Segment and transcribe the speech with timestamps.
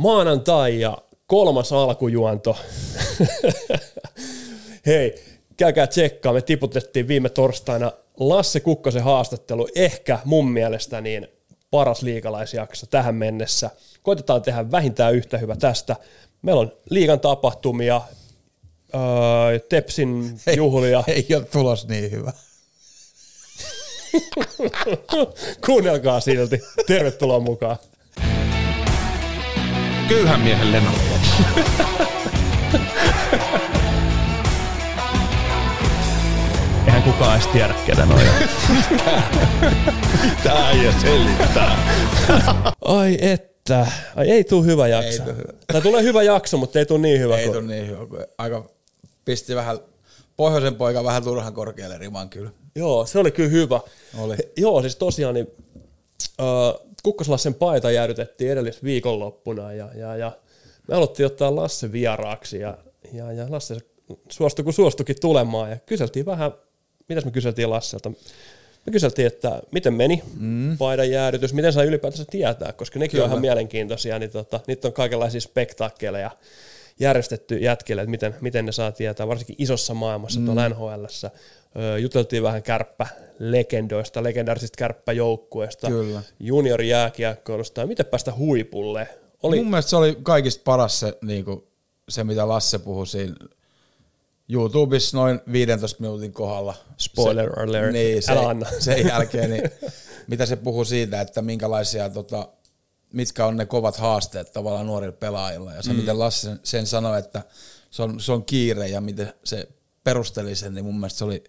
[0.00, 2.56] Maanantai ja kolmas alkujuonto.
[4.86, 5.22] Hei,
[5.56, 6.32] käykää tsekkaa.
[6.32, 9.68] Me tiputettiin viime torstaina Lasse Kukkosen haastattelu.
[9.74, 11.28] Ehkä mun mielestä niin
[11.70, 13.70] paras liikalaisjakso tähän mennessä.
[14.02, 15.96] Koitetaan tehdä vähintään yhtä hyvä tästä.
[16.42, 18.00] Meillä on liigan tapahtumia,
[18.94, 21.04] öö, Tepsin juhlia.
[21.06, 22.32] Ei, ei ole tulos niin hyvä.
[25.66, 26.60] Kuunnelkaa silti.
[26.86, 27.76] Tervetuloa mukaan.
[30.10, 30.90] Köyhän miehen leno.
[36.86, 38.34] Eihän kukaan edes tiedä, ketä noin on.
[40.44, 41.76] Tää ja selittää.
[42.84, 43.86] Ai että.
[44.16, 45.22] Ai ei tule hyvä jakso.
[45.22, 45.52] Ei hyvä.
[45.72, 47.38] Tai tulee hyvä jakso, mutta ei tule niin hyvä.
[47.38, 48.64] Ei kuin- tule niin hyvä, kun aika
[49.24, 49.78] pisti vähän,
[50.36, 52.50] pohjoisen poika vähän turhan korkealle riman kyllä.
[52.74, 53.80] Joo, se oli kyllä hyvä.
[54.18, 54.36] Oli.
[54.56, 55.46] Joo, siis tosiaan niin,
[56.40, 56.46] äh,
[57.02, 60.32] Kukkoslassen paita jäädytettiin edellis viikonloppuna ja, ja, ja
[60.88, 62.78] me haluttiin ottaa Lasse vieraaksi ja,
[63.12, 63.76] ja, ja Lasse
[64.28, 66.52] suostui kun suostukin tulemaan ja kyseltiin vähän,
[67.08, 68.10] mitäs me kyseltiin Lasselta?
[68.86, 70.78] Me kyseltiin, että miten meni mm.
[70.78, 73.24] paidan jäädytys, miten saa ylipäätänsä tietää, koska nekin Kyllä.
[73.24, 76.30] on ihan mielenkiintoisia, niin tota, niitä on kaikenlaisia spektaakkeleja
[77.00, 80.46] järjestetty jätkille, että miten, miten ne saa tietää, varsinkin isossa maailmassa mm.
[80.46, 81.30] tuolla NHLssä.
[81.76, 85.88] Öö, juteltiin vähän kärppälegendoista, legendaarisista kärppäjoukkueista,
[86.40, 89.08] juniorijääkiekkoilusta miten päästä huipulle.
[89.42, 91.64] Oli, Mun mielestä se oli kaikista paras se, niin kuin,
[92.08, 93.34] se mitä Lasse puhui siinä
[94.48, 96.74] YouTubessa noin 15 minuutin kohdalla.
[96.96, 97.92] Spoiler se, alert.
[97.92, 98.66] Niin, se, Älä anna.
[98.78, 99.70] sen jälkeen, niin,
[100.26, 102.48] mitä se puhui siitä, että minkälaisia, tota,
[103.12, 105.74] mitkä on ne kovat haasteet tavallaan nuorilla pelaajilla.
[105.74, 105.96] Ja se, mm.
[105.96, 107.42] miten Lasse sen, sen sanoi, että
[107.90, 109.68] se on, se on kiire ja miten se
[110.04, 111.44] perusteli sen, niin mun mielestä se oli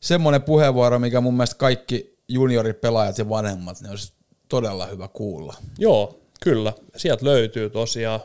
[0.00, 4.12] semmoinen puheenvuoro, mikä mun mielestä kaikki junioripelaajat ja vanhemmat, ne olisi
[4.48, 5.54] todella hyvä kuulla.
[5.78, 6.72] Joo, kyllä.
[6.96, 8.20] Sieltä löytyy tosiaan.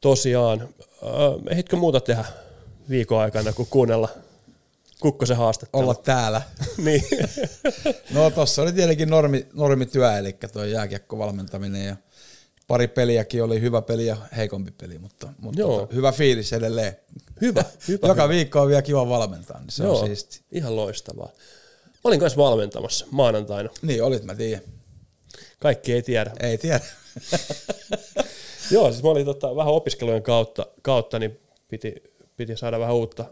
[0.00, 0.68] tosiaan.
[1.02, 1.10] Öö,
[1.50, 2.24] ehditkö muuta tehdä
[2.88, 4.08] viikon aikana, kun kuunnella
[5.02, 5.82] Kukkosen haastattelu?
[5.82, 6.42] Olla täällä.
[6.84, 7.02] niin.
[8.10, 11.96] No tossa oli tietenkin normi, normityö, eli tuo jääkiekkovalmentaminen ja
[12.66, 15.80] pari peliäkin oli hyvä peli ja heikompi peli, mutta, mutta Joo.
[15.80, 16.96] tota, hyvä fiilis edelleen.
[17.40, 18.08] Hyvä, hyvä.
[18.08, 18.28] Joka hyvä.
[18.28, 20.40] viikko on vielä kiva valmentaa, niin se Joo, on siisti.
[20.52, 21.30] ihan loistavaa.
[21.86, 23.70] Mä olin kanssa valmentamassa maanantaina.
[23.82, 24.62] Niin olit, mä tiedän.
[25.58, 26.32] Kaikki ei tiedä.
[26.40, 26.80] Ei tiedä.
[28.70, 31.94] Joo, siis mä olin tota, vähän opiskelujen kautta, kautta niin piti,
[32.36, 33.24] piti saada vähän uutta,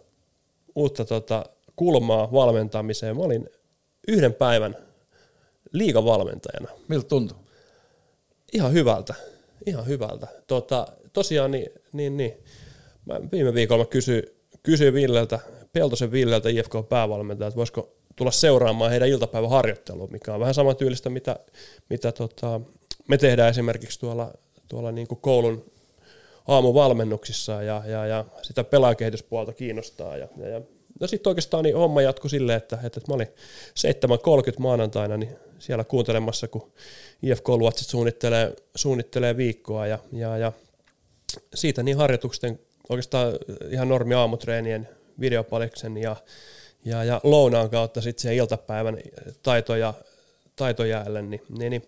[0.75, 1.45] uutta tota,
[1.81, 3.17] kulmaa valmentamiseen.
[3.17, 3.49] Mä olin
[4.09, 4.77] yhden päivän
[5.73, 6.69] liigavalmentajana.
[6.89, 7.39] Miltä tuntuu?
[8.53, 9.15] Ihan hyvältä,
[9.67, 10.27] ihan hyvältä.
[10.47, 12.33] Tota, tosiaan niin, niin, niin.
[13.07, 14.23] Mä viime viikolla mä kysyin,
[14.63, 15.39] kysyin Villeltä,
[15.73, 21.37] Peltosen Villeltä, IFK-päävalmentaja, että voisiko tulla seuraamaan heidän iltapäiväharjoittelua, mikä on vähän samantyylistä, mitä,
[21.91, 22.61] mitä tota,
[23.09, 24.33] me tehdään esimerkiksi tuolla,
[24.69, 25.65] tuolla niin kuin koulun
[26.49, 30.17] aamuvalmennuksissa ja, ja, ja sitä pelaajakehityspuolta kiinnostaa.
[30.17, 30.61] Ja, ja, ja.
[31.01, 33.27] No sitten oikeastaan niin homma jatkui silleen, että, että, mä olin
[34.47, 36.73] 7.30 maanantaina niin siellä kuuntelemassa, kun
[37.23, 40.53] IFK Luotsit suunnittelee, suunnittelee viikkoa ja, ja, ja
[41.55, 43.33] siitä niin harjoitusten oikeastaan
[43.71, 44.89] ihan normi aamutreenien
[45.21, 46.17] videopaliksen ja,
[46.85, 48.99] ja, ja lounaan kautta sitten siihen iltapäivän
[49.43, 49.95] taitoja,
[50.57, 51.83] taitojäälle, niin, niin, niin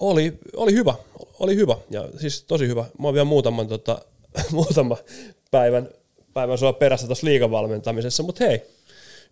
[0.00, 0.94] oli, oli hyvä,
[1.38, 2.84] oli hyvä ja siis tosi hyvä.
[2.98, 3.98] Mä oon vielä muutaman, tota,
[4.52, 4.96] muutama
[5.50, 5.88] päivän,
[6.34, 8.62] päivän sua perässä tuossa liikavalmentamisessa, mutta hei,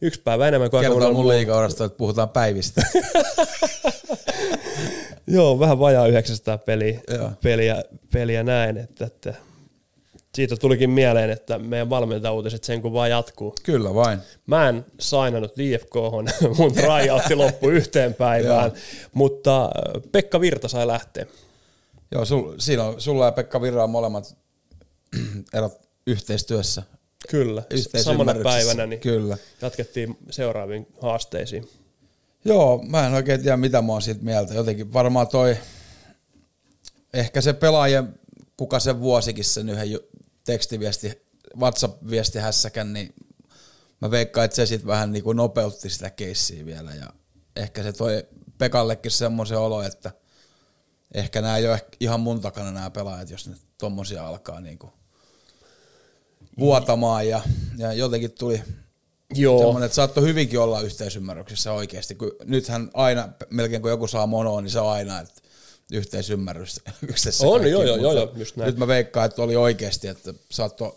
[0.00, 2.82] yksi päivä enemmän kuin Kertoo mun liikaurasta, että puhutaan päivistä.
[5.26, 7.30] Joo, vähän vajaa 900 peliä, Joo.
[7.42, 9.34] peliä, peliä näin, että, että
[10.34, 13.54] siitä tulikin mieleen, että meidän valmentajauutiset sen kun vaan jatkuu.
[13.62, 14.18] Kyllä vain.
[14.46, 15.94] Mä en sainannut IFK,
[16.58, 18.72] mun tryoutti loppui yhteen päivään,
[19.14, 19.70] mutta äh,
[20.12, 21.26] Pekka Virta sai lähteä.
[22.12, 24.36] Joo, sul, siinä on, sulla ja Pekka Virra on molemmat
[25.54, 26.82] erot yhteistyössä.
[27.30, 27.62] Kyllä,
[28.02, 29.36] samana päivänä niin Kyllä.
[29.62, 31.68] jatkettiin seuraaviin haasteisiin.
[32.44, 34.54] Joo, mä en oikein tiedä mitä mä oon siitä mieltä.
[34.54, 35.56] Jotenkin varmaan toi,
[37.14, 38.14] ehkä se pelaajien,
[38.56, 40.00] kuka sen vuosikin sen yhden
[40.44, 41.22] tekstiviesti,
[41.58, 43.14] WhatsApp-viesti hässäkän, niin
[44.00, 46.94] mä veikkaan, että se sitten vähän niin kuin nopeutti sitä keissiä vielä.
[46.94, 47.06] Ja
[47.56, 48.26] ehkä se toi
[48.58, 50.12] Pekallekin semmoisen olo, että
[51.14, 54.92] ehkä nämä ei ole ihan mun takana nämä pelaajat, jos ne tommosia alkaa niin kuin
[56.58, 57.42] vuotamaan ja,
[57.76, 58.62] ja jotenkin tuli
[59.34, 62.14] Joo, Semmoinen, että saattoi hyvinkin olla yhteisymmärryksessä oikeasti.
[62.14, 65.42] Kun nythän aina, melkein kun joku saa monoa, niin se on aina, että
[65.92, 67.46] yhteisymmärryksessä.
[67.46, 68.66] On, kaikki, joo, joo, joo, joo, just näin.
[68.66, 70.96] Nyt mä veikkaan, että oli oikeasti, että saattoi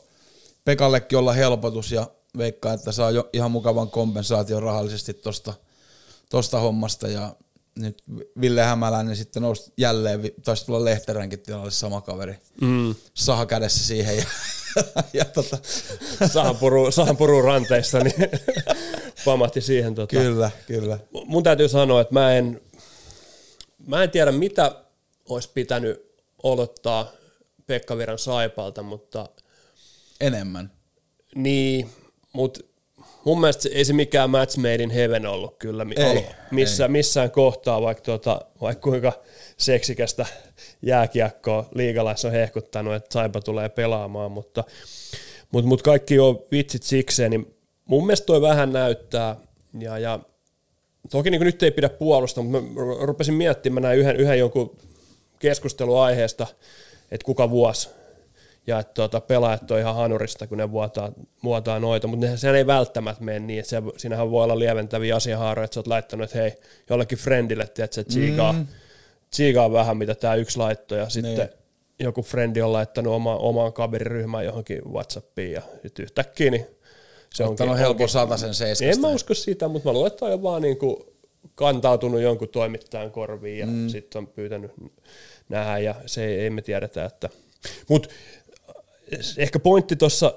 [0.65, 5.53] Pekallekin olla helpotus ja veikkaan, että saa jo ihan mukavan kompensaation rahallisesti tosta,
[6.29, 7.35] tosta hommasta ja
[7.75, 8.03] nyt
[8.41, 12.39] Ville Hämäläinen sitten nousi jälleen, taisi tulla Lehteränkin tilalle sama kaveri.
[12.61, 12.95] Mm.
[13.13, 14.25] Saha kädessä siihen ja,
[15.13, 15.57] ja tota,
[16.33, 18.15] Sahan puru, sahan puru ranteissa, niin
[19.25, 19.95] pamahti siihen.
[19.95, 20.15] Tota.
[20.15, 20.99] kyllä, kyllä.
[21.25, 22.61] Mun täytyy sanoa, että mä en,
[23.87, 24.85] mä en tiedä mitä
[25.29, 27.11] olisi pitänyt odottaa
[27.67, 29.29] Pekka Viran Saipalta, mutta
[30.21, 30.71] Enemmän.
[31.35, 31.89] niin,
[32.33, 32.59] mutta
[33.25, 36.87] mun mielestä se, ei se mikään match made in heaven ollut kyllä Ei, ollut missä,
[36.87, 39.13] missään kohtaa, vaikka, tuota, vaikka kuinka
[39.57, 40.25] seksikästä
[40.81, 44.63] jääkiekkoa liigalaissa on hehkuttanut, että Saipa tulee pelaamaan, mutta,
[45.51, 47.55] mutta, mutta kaikki on vitsit sikseen, niin
[47.85, 49.35] mun mielestä toi vähän näyttää,
[49.79, 50.19] ja, ja
[51.11, 54.77] toki niin nyt ei pidä puolustaa, mutta mä rupesin miettimään näin yhden, yhden jonkun
[55.39, 56.47] keskusteluaiheesta,
[57.11, 57.89] että kuka vuosi
[58.67, 61.11] ja että tuota, pelaajat on ihan hanurista, kun ne vuotaa,
[61.43, 65.65] vuotaa noita, mutta sehän ei välttämättä mene niin, että se, siinähän voi olla lieventäviä asiahaaroja,
[65.65, 66.53] että sä oot laittanut, että hei,
[66.89, 68.67] jollekin friendille, että se tsiikaa, mm.
[69.31, 71.49] tsiikaa vähän, mitä tämä yksi laittoi, ja sitten Niin.
[71.99, 76.65] joku frendi on laittanut oma, omaan kaveriryhmään johonkin Whatsappiin, ja sitten yhtäkkiä niin
[77.33, 79.01] se onkin, Ottanut helppo onkin- satasen en seiskasta.
[79.01, 80.95] mä usko sitä, mutta mä luulen, että on vaan niin kuin
[81.55, 83.89] kantautunut jonkun toimittajan korviin ja mm.
[83.89, 84.71] sitten on pyytänyt
[85.49, 87.29] nähdä ja se ei, ei me tiedetä, että...
[87.89, 88.09] Mutta
[89.37, 89.95] ehkä pointti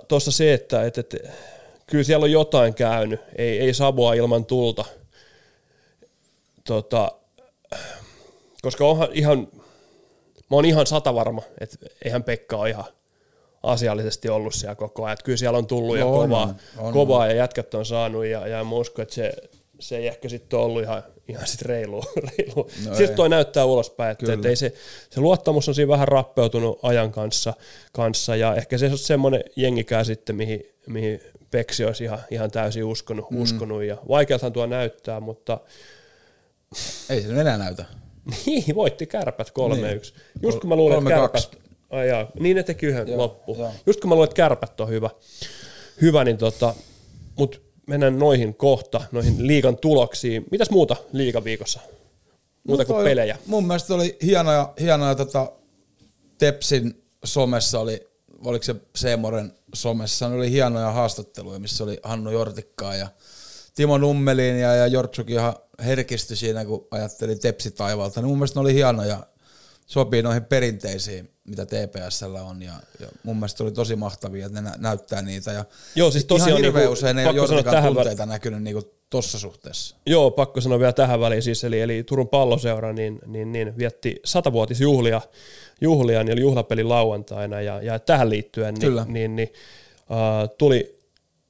[0.09, 1.17] tuossa se, että et, et,
[1.87, 4.85] kyllä siellä on jotain käynyt, ei, ei sabua ilman tulta.
[6.65, 7.13] Tota,
[8.63, 9.49] koska onhan ihan,
[10.51, 12.85] mä oon ihan satavarma, että eihän Pekka ole ihan
[13.63, 15.13] asiallisesti ollut siellä koko ajan.
[15.13, 17.87] Että kyllä siellä on tullut ja No on, kovaa, on, on, kovaa ja jätkät on
[17.87, 19.33] saanut ja, ja mä uskon, että se,
[19.79, 22.05] se ei ehkä sitten ollut ihan, ihan sit reilu.
[22.39, 22.71] reilu.
[22.87, 24.73] No Siltä toi näyttää ulospäin, että, että ei se,
[25.11, 27.55] se luottamus on siinä vähän rappeutunut ajan kanssa,
[27.93, 31.21] kanssa ja ehkä se on semmoinen jengikää sitten, mihin, mihin
[31.51, 33.43] Peksi olisi ihan, ihan täysin uskonut, mm.
[33.43, 35.61] uskonut ja vaikealtahan tuo näyttää, mutta
[37.11, 37.85] Ei se enää näytä.
[38.47, 39.53] niin, voitti kärpät 3-1.
[39.73, 40.01] Niin.
[40.43, 41.13] Just kun mä luulen, että 3-2.
[41.13, 41.59] kärpät...
[41.91, 43.57] Ai jaa, niin ne teki yhden Joo, loppu.
[43.59, 43.73] joo.
[43.87, 45.11] Just kun mä luulen, että kärpät on hyvä,
[46.01, 46.75] hyvä niin tota,
[47.37, 50.45] mut mennään noihin kohta, noihin liigan tuloksiin.
[50.51, 51.81] Mitäs muuta liigaviikossa?
[52.67, 53.39] Muuta No kuin pelejä.
[53.47, 55.53] Mun mielestä oli hienoja, hienoja tota,
[56.39, 58.09] Tepsin somessa oli,
[58.45, 63.09] oliko se Seemoren somessa, ne oli hienoja haastatteluja, missä oli Hannu Jortikkaa ja
[63.75, 65.55] Timo Nummelin ja, ja Jortsukin ihan
[65.85, 68.21] herkistyi siinä, kun ajatteli Tepsi taivalta.
[68.21, 69.27] Niin mun mielestä ne oli hienoja,
[69.87, 74.71] sopii noihin perinteisiin, mitä TPSllä on ja, ja mun mielestä oli tosi mahtavia, että ne
[74.71, 75.53] nä- näyttää niitä.
[75.53, 75.65] Ja
[75.95, 79.97] Joo, siis tosiaan ihan hirveän niinku, usein ei ole vä- tunteita näkynyt niinku tossa suhteessa.
[80.07, 84.17] Joo, pakko sanoa vielä tähän väliin siis, eli, eli Turun palloseura niin, niin, niin vietti
[84.25, 85.21] satavuotisjuhlia,
[85.81, 89.07] juhlia, niin oli juhlapeli lauantaina, ja, ja tähän liittyen niin, Kyllä.
[89.09, 89.53] niin, niin
[90.11, 90.99] uh, tuli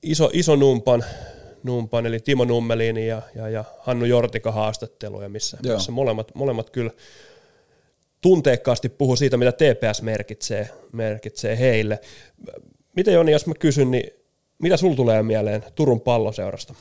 [0.03, 1.05] iso, iso numpan,
[1.63, 5.77] numpan, eli Timo Nummelin ja, ja, ja Hannu Jortika haastatteluja, missä, Joo.
[5.77, 6.91] missä molemmat, molemmat kyllä
[8.21, 12.01] tunteekkaasti puhu siitä, mitä TPS merkitsee, merkitsee heille.
[12.97, 14.11] Miten Joni, jos mä kysyn, niin
[14.59, 16.75] mitä sul tulee mieleen Turun palloseurasta?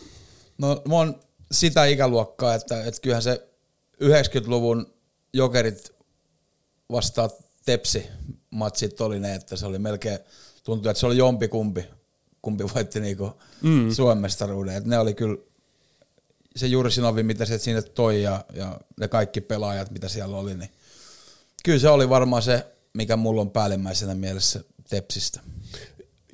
[0.58, 1.20] No mä oon
[1.52, 3.48] sitä ikäluokkaa, että, että kyllähän se
[4.04, 4.94] 90-luvun
[5.34, 5.94] jokerit
[6.92, 7.30] vastaa
[7.66, 8.08] tepsi
[8.50, 10.20] matsit oli ne, että se oli melkein,
[10.64, 11.86] tuntui, että se oli jompikumpi,
[12.42, 13.32] kumpi voitti niinku
[13.62, 13.92] mm.
[13.92, 14.84] Suomen mestaruuden.
[14.86, 15.38] Ne oli kyllä
[16.56, 20.70] se Jursinovi, mitä se sinne toi ja, ja ne kaikki pelaajat, mitä siellä oli, niin
[21.68, 24.60] kyllä se oli varmaan se, mikä mulla on päällimmäisenä mielessä
[24.90, 25.40] Tepsistä.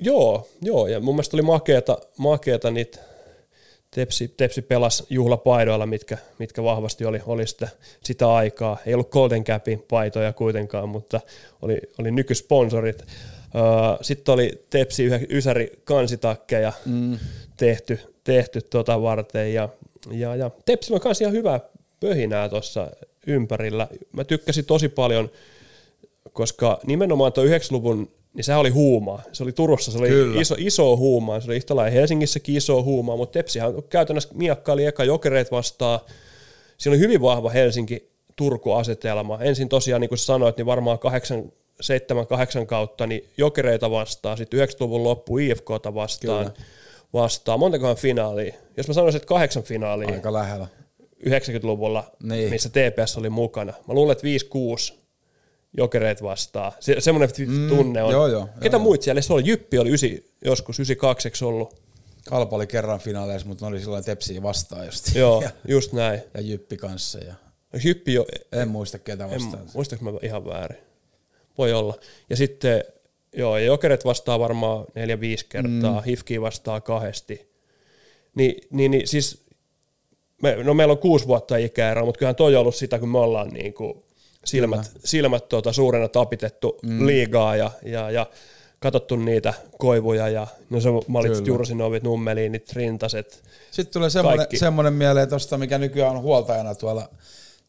[0.00, 2.98] Joo, joo, ja mun mielestä oli makeeta, makeeta niitä
[3.90, 7.68] Tepsi, Tepsi pelasi juhlapaidoilla, mitkä, mitkä vahvasti oli, oli sitä,
[8.04, 8.78] sitä aikaa.
[8.86, 11.20] Ei ollut Golden Capin paitoja kuitenkaan, mutta
[11.62, 13.02] oli, oli nykysponsorit.
[13.02, 13.62] Öö,
[14.02, 17.18] Sitten oli Tepsi Ysäri kansitakkeja mm.
[17.56, 19.68] tehty, tehty tota varten, ja,
[20.10, 21.60] ja, ja Tepsillä on myös ihan hyvää
[22.00, 22.90] pöhinää tuossa
[23.26, 23.88] ympärillä.
[24.12, 25.30] Mä tykkäsin tosi paljon
[26.32, 29.22] koska nimenomaan tuo 90-luvun, niin se oli huumaa.
[29.32, 30.40] Se oli Turussa, se oli Kyllä.
[30.40, 31.40] iso, iso huumaa.
[31.40, 36.00] Se oli yhtä lailla Helsingissäkin iso huumaa, mutta Tepsihän käytännössä miakkaili eka jokereet vastaan.
[36.78, 39.38] Siinä oli hyvin vahva Helsinki-Turku-asetelma.
[39.40, 41.52] Ensin tosiaan, niin kuin sanoit, niin varmaan 8,
[42.62, 46.44] 7-8 kautta niin jokereita vastaan, sitten 90-luvun loppu IFKta vastaan.
[46.44, 46.66] Kyllä.
[47.12, 47.58] vastaan.
[47.58, 48.54] Montakohan finaalia?
[48.76, 50.66] Jos mä sanoisin, että kahdeksan finaalia Aika lähellä.
[51.28, 52.50] 90-luvulla, Niin.
[52.50, 53.72] missä TPS oli mukana.
[53.88, 54.26] Mä luulen, että
[54.94, 55.04] 5-6
[55.76, 56.72] jokereet vastaa.
[56.80, 58.12] Se, semmoinen mm, tunne on.
[58.12, 59.20] joo, joo, Ketä joo, muut siellä?
[59.20, 61.84] Se oli Jyppi, oli ysi, joskus 92 eikö ollut.
[62.28, 65.14] Kalpa oli kerran finaaleissa, mutta ne oli silloin tepsiä vastaan just.
[65.14, 66.20] Joo, ja, just näin.
[66.34, 67.18] ja Jyppi kanssa.
[67.18, 67.34] Ja
[67.84, 69.66] Jyppi jo, en muista ketä en, vastaan.
[69.74, 70.78] muistaaks mä ihan väärin?
[71.58, 71.98] Voi olla.
[72.30, 72.84] Ja sitten,
[73.36, 74.88] joo, ja jokerit vastaa varmaan 4-5
[75.48, 76.04] kertaa, mm.
[76.06, 77.54] Hifki vastaa kahdesti.
[78.34, 79.43] Ni, niin, niin siis
[80.44, 83.18] me, no meillä on kuusi vuotta ikäero, mutta kyllähän toi on ollut sitä, kun me
[83.18, 84.02] ollaan niin kuin
[84.44, 87.06] silmät, silmät tuota, suurena tapitettu mm.
[87.06, 88.26] liigaa ja, ja, ja
[88.78, 93.42] katsottu niitä koivuja ja no se mainitsit Jursinovit, Nummeliinit, Rintaset.
[93.70, 97.08] Sitten tulee semmoinen, semmoinen mieleen tuosta, mikä nykyään on huoltajana tuolla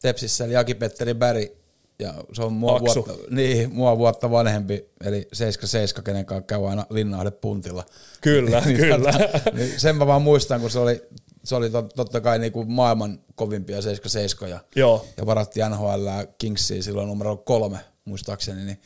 [0.02, 1.56] Tepsissä, eli Aki-Petteri Bäri,
[1.98, 6.86] ja se on mua vuotta, niin, mua vuotta vanhempi, eli 77, kenen kanssa käy aina
[6.90, 7.84] Linnahde puntilla.
[8.20, 9.12] Kyllä, niin, kyllä.
[9.12, 11.02] Tota, niin sen mä vaan muistan, kun se oli,
[11.46, 15.06] se oli tot, totta kai niin kuin maailman kovimpia 77 ja, Joo.
[15.16, 18.80] ja varattiin NHL Kingsiin silloin numero kolme, muistaakseni, niin,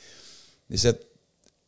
[0.68, 1.00] niin se,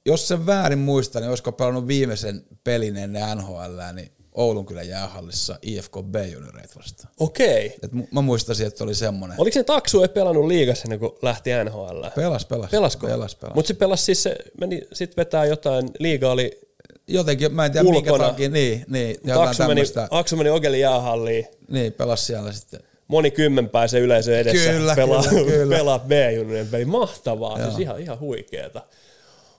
[0.06, 5.58] jos sen väärin muistan, niin olisiko pelannut viimeisen pelin ennen NHL, niin Oulun kyllä jäähallissa
[5.62, 7.14] IFK B-junioreita vastaan.
[7.20, 7.76] Okei.
[7.82, 9.40] Et mä muistasin, että oli semmoinen.
[9.40, 12.06] Oliko se Taksu ei pelannut liigassa ennen kuin lähti NHL?
[12.14, 12.70] Pelas, pelas.
[12.70, 13.06] Pelasko?
[13.06, 13.54] Pelas, pelas.
[13.54, 16.61] Mutta se pelasi siis, se meni sit vetää jotain, liiga oli
[17.06, 18.12] Jotenkin, mä en tiedä ulkona.
[18.12, 19.16] minkä takia, niin, niin.
[19.38, 21.47] Aksu meni, Aksu meni Ogeli jäähalliin.
[21.71, 22.80] Niin, pelas siellä sitten.
[23.09, 25.76] Moni kymmenpäisen yleisö edessä Kyllä, pelaa, kyllä, kyllä.
[25.78, 26.85] pelaa B-juniorin peli.
[26.85, 28.82] Mahtavaa, siis ihan, ihan huikeeta.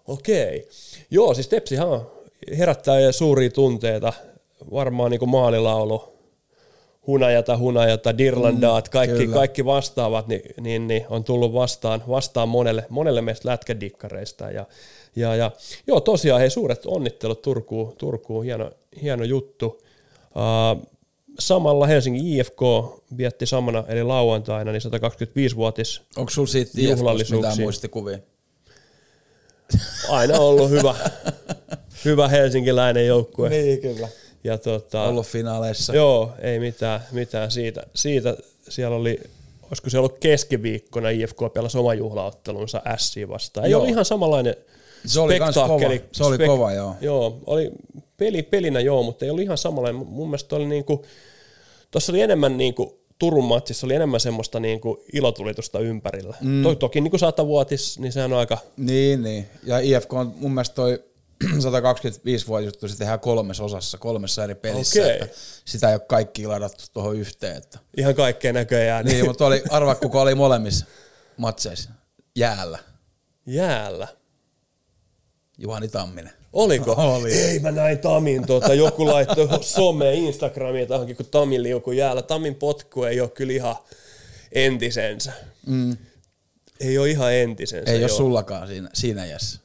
[0.08, 0.70] Okei.
[1.12, 2.08] Joo, siis Tepsihan
[2.58, 4.14] herättää suuria tunteita.
[4.72, 6.14] Varmaan niin kuin maalilaulu,
[7.08, 9.34] hunajata, hunajata, dirlandaat, kaikki, kyllä.
[9.34, 14.52] kaikki vastaavat, niin, niin, niin, on tullut vastaan, vastaan monelle, monelle meistä lätkädikkareista.
[14.52, 14.66] Ja,
[15.16, 15.52] ja, ja,
[15.88, 19.66] joo, tosiaan, hei, suuret onnittelut Turkuun, Turkuun hieno, hieno juttu.
[19.68, 20.88] Uh,
[21.40, 22.62] samalla Helsingin IFK
[23.18, 27.50] vietti samana, eli lauantaina, niin 125-vuotis Onko sulla siitä IFKsta Juhlallisuuksia.
[27.50, 28.18] mitään muistikuvia?
[30.10, 30.96] aina ollut hyvä,
[32.06, 33.50] hyvä helsinkiläinen joukkue.
[33.50, 34.08] Niin, kyllä.
[34.44, 35.96] Ja tota, Ollut finaaleissa.
[35.96, 37.84] Joo, ei mitään, mitään siitä.
[37.94, 38.38] siitä.
[38.70, 39.20] Siellä oli,
[39.64, 43.66] olisiko se ollut keskiviikkona IFK pelasi oman juhlaottelunsa Siin vastaan.
[43.66, 43.80] Ei Joo.
[43.80, 44.56] ollut ihan samanlainen
[45.06, 45.80] Se oli kova.
[46.12, 46.96] Se oli kova, joo.
[47.02, 47.72] Joo, oli
[48.18, 50.08] peli pelinä joo, mutta ei ollut ihan samanlainen.
[50.08, 51.06] Mun mielestä oli niinku,
[51.92, 56.38] tuossa oli enemmän niinku, Turun matsissa oli enemmän semmoista niinku ilotulitusta ympärillä.
[56.42, 56.64] Mm.
[56.64, 59.50] Toi, toki niinku satavuotis, niin sehän on aika, Niin, niin.
[59.64, 61.04] Ja IFK on mun mielestä toi
[61.60, 65.02] 125 juttu se tehdään kolmessa osassa, kolmessa eri pelissä.
[65.02, 65.18] Okei.
[65.22, 67.58] Että sitä ei ole kaikki ladattu tuohon yhteen.
[67.58, 67.80] Että.
[67.98, 69.06] ihan kaikkea näköjään.
[69.06, 70.86] Niin, mutta oli, arva kuka oli molemmissa
[71.38, 71.90] matseissa.
[72.36, 72.80] Jäällä.
[73.46, 74.08] Jäällä.
[75.58, 76.34] Juhani Tamminen.
[76.54, 76.92] Oliko?
[77.16, 77.34] Oli.
[77.34, 82.22] Ei, mä näin Tamin, tuota, joku laittoi some Instagramiin tähänkin, kun Tamin liuku jäällä.
[82.22, 83.76] Tamin potku ei ole kyllä ihan
[84.52, 85.32] entisensä.
[85.68, 85.98] Mm.
[86.80, 87.92] Ei ole ihan entisensä.
[87.92, 88.18] Ei ole joo.
[88.18, 89.60] sullakaan siinä, siinä jässä.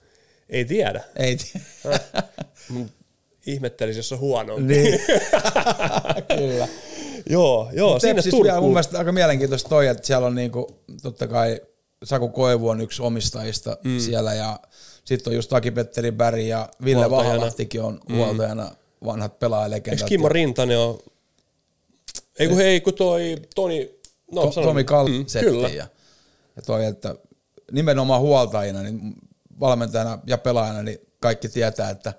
[0.49, 1.05] Ei tiedä.
[1.17, 2.01] Ei tiedä.
[3.47, 4.59] Ihmettelisi, jos on huono.
[4.59, 5.01] niin.
[6.37, 6.69] Kyllä.
[7.31, 11.27] joo, joo, siinä Tepsis vielä mun mielestä aika mielenkiintoista toi, että siellä on niinku, totta
[11.27, 11.61] kai
[12.05, 13.99] Saku Koivu on yksi omistajista mm.
[13.99, 14.61] siellä ja
[15.09, 17.11] sitten on just Aki-Petteri Berg ja Ville.
[17.11, 18.71] Vahalahtikin on huoltajana
[19.05, 20.01] vanhat pelaajalegendat.
[20.01, 20.99] Eikö Kimmo Rintanen on...
[22.39, 23.99] Ei kun hei, kun toi Toni...
[24.33, 25.69] No, To- Tomi Kall Mm, setti Kyllä.
[25.69, 25.87] ja,
[26.57, 27.15] ja toi, että
[27.73, 29.15] nimenomaan huoltajina, niin
[29.61, 32.15] valmentajana ja pelaajana, niin kaikki tietää, että,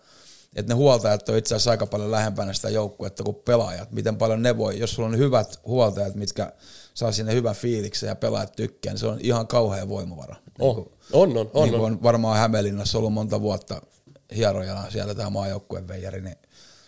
[0.55, 3.91] että ne huoltajat on itse asiassa aika paljon lähempänä sitä joukkuetta kuin pelaajat.
[3.91, 6.53] Miten paljon ne voi, jos sulla on hyvät huoltajat, mitkä
[6.93, 10.35] saa sinne hyvän fiiliksen ja pelaajat tykkää, niin se on ihan kauhea voimavara.
[10.59, 11.63] Oh, Niin on, on, on.
[11.63, 11.91] niin kuin on.
[11.91, 13.81] on varmaan Hämeenlinnassa ollut monta vuotta
[14.35, 16.35] hierojana siellä tämä maajoukkueen veijari, niin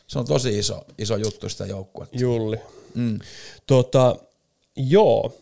[0.08, 2.18] se on tosi iso, iso juttu sitä joukkuetta.
[2.18, 2.58] Julli.
[2.96, 3.20] Mm.
[3.68, 4.16] Tota,
[4.76, 5.34] joo.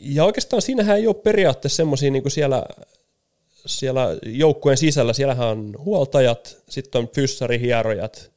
[0.00, 2.64] Ja oikeastaan siinähän ei ole periaatteessa semmoisia niin siellä,
[3.66, 8.30] siellä joukkueen sisällä, siellähän on huoltajat, sitten on fyssarihierojat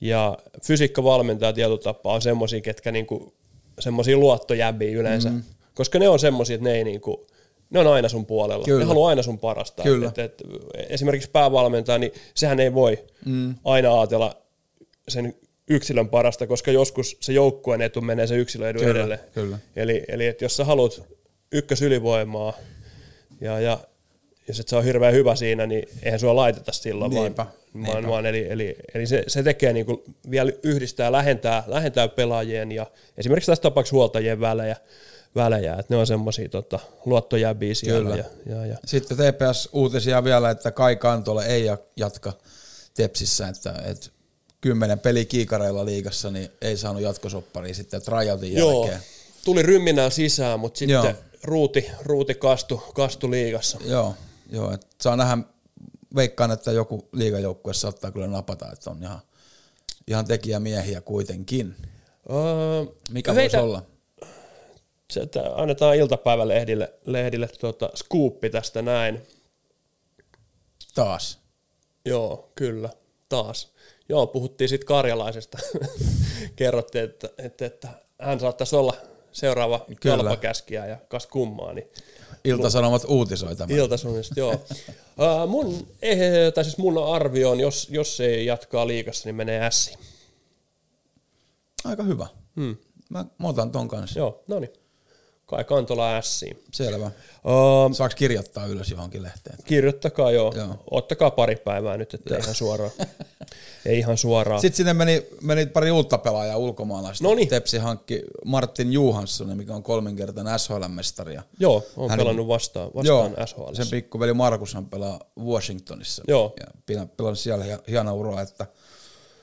[0.00, 3.34] ja fysiikkavalmentajat tietyllä tapaa on semmoisia, ketkä niinku,
[3.78, 5.42] semmoisia luottojäbiä yleensä, mm.
[5.74, 7.26] koska ne on semmoisia, että ne ei niinku,
[7.70, 8.64] ne on aina sun puolella.
[8.64, 8.78] Kyllä.
[8.78, 9.82] Ne haluaa aina sun parasta.
[9.82, 10.08] Kyllä.
[10.08, 10.42] Et, et,
[10.88, 13.54] esimerkiksi päävalmentaja, niin sehän ei voi mm.
[13.64, 14.36] aina ajatella
[15.08, 15.34] sen
[15.68, 19.20] yksilön parasta, koska joskus se joukkueen etu menee se yksilön edun Kyllä, edelle.
[19.34, 19.58] kyllä.
[19.76, 21.02] Eli, eli että jos sä haluat
[21.52, 22.52] ykkösylivoimaa
[23.40, 23.78] ja, ja
[24.48, 28.08] jos et sä ole hirveän hyvä siinä, niin eihän sua laiteta silloin, Niinpä, vaan, vaan,
[28.08, 33.50] vaan eli, eli, eli se, se tekee niinku vielä yhdistää, lähentää, lähentää pelaajien ja esimerkiksi
[33.50, 34.76] tässä tapauksessa huoltajien välejä,
[35.36, 38.10] välejä että ne on semmoisia tota, luottojäbiä siellä.
[38.10, 38.16] Kyllä.
[38.46, 38.76] Ja, ja, ja.
[38.86, 42.32] Sitten TPS-uutisia vielä, että Kai Kantola ei ja- jatka
[42.94, 44.06] Tepsissä, että, että
[44.60, 49.02] kymmenen peli kiikareilla liigassa, niin ei saanut jatkosopparia sitten tryoutin Joo, jälkeen.
[49.44, 51.12] tuli rymminää sisään, mutta sitten Joo.
[51.42, 53.78] ruuti, ruuti kastu, kastu liigassa.
[53.84, 54.14] Joo,
[54.50, 55.38] joo että saa nähdä,
[56.14, 59.18] veikkaan, että joku liigajoukkue saattaa kyllä napata, että on ihan,
[60.06, 61.76] ihan tekijämiehiä kuitenkin.
[62.30, 63.82] Öö, Mikä heitä- voisi olla?
[65.10, 69.22] Se, että annetaan iltapäivälehdille lehdille tuota, skuuppi tästä näin.
[70.94, 71.38] Taas.
[72.04, 72.90] Joo, kyllä,
[73.28, 73.72] taas.
[74.08, 75.58] Joo, puhuttiin sitten karjalaisesta.
[76.56, 77.88] Kerrottiin, että, että, että
[78.20, 78.94] hän saattaisi olla
[79.32, 81.90] seuraava kalpakäskiä ja kas kummaa, niin
[82.44, 83.76] Ilta-Sanomat uutisoi tämän.
[83.76, 84.54] Ilta-Sanomista, joo.
[85.18, 89.60] Uh, mun, eh, tai siis mun arvio on, jos, jos ei jatkaa liikassa, niin menee
[89.64, 89.98] ässiin.
[91.84, 92.26] Aika hyvä.
[92.56, 92.76] Hmm.
[93.08, 94.18] Mä, mä otan ton kanssa.
[94.18, 94.72] Joo, no niin.
[95.46, 96.62] Kai Kantola ässiin.
[96.72, 97.06] Selvä.
[97.06, 99.58] Uh, Saaks kirjoittaa ylös johonkin lehteen?
[99.64, 100.52] kirjoittakaa joo.
[100.56, 100.66] Joo.
[100.66, 100.78] joo.
[100.90, 102.90] Ottakaa pari päivää nyt, ettei ihan suoraan.
[103.86, 104.60] ei ihan suoraan.
[104.60, 107.24] Sitten sinne meni, meni pari uutta pelaajaa ulkomaalaista.
[107.24, 107.48] Noniin.
[107.48, 111.40] Tepsi hankki Martin Johansson, mikä on kolminkertainen SHL-mestari.
[111.60, 113.74] Joo, on Hän- pelannut vastaan, Joo, vastaan SHL.
[113.74, 116.22] sen pikkuveli Markushan pelaa Washingtonissa.
[116.28, 116.54] Joo.
[116.60, 116.66] Ja
[117.16, 118.66] pelannut siellä hie- hieno ura, että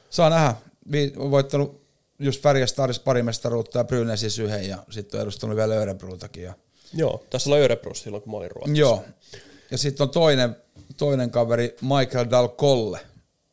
[0.09, 0.55] saa nähdä.
[1.31, 1.82] Voittanut
[2.19, 6.43] just Färjestadissa pari mestaruutta ja Brynäsis yhden ja sitten on edustanut vielä Örebrotakin.
[6.43, 6.53] Ja
[6.93, 8.79] Joo, tässä oli Örebrus silloin, kun mä olin Ruotsissa.
[8.79, 9.03] Joo.
[9.71, 10.55] Ja sitten on toinen,
[10.97, 12.99] toinen kaveri, Michael Dalcolle,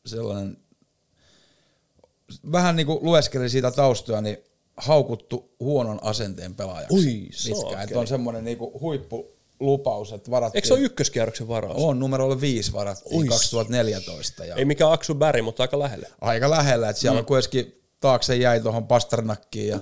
[0.05, 0.57] sellainen,
[2.51, 4.37] vähän niin kuin lueskelin siitä taustoja, niin
[4.77, 6.95] haukuttu huonon asenteen pelaajaksi.
[6.95, 7.83] Ui, pitkään.
[7.83, 10.57] Että on semmoinen niin kuin huippulupaus, että varattiin.
[10.57, 11.83] Eikö se ole ykköskierroksen varaus?
[11.83, 13.27] On, numerolle viisi varattiin Ui.
[13.27, 14.45] 2014.
[14.45, 16.07] Ja Ei mikään Aksu Bäri, mutta aika lähelle.
[16.21, 17.25] aika lähellä, että siellä mm.
[17.25, 19.79] kuitenkin taakse jäi tuohon Pasternakkiin ja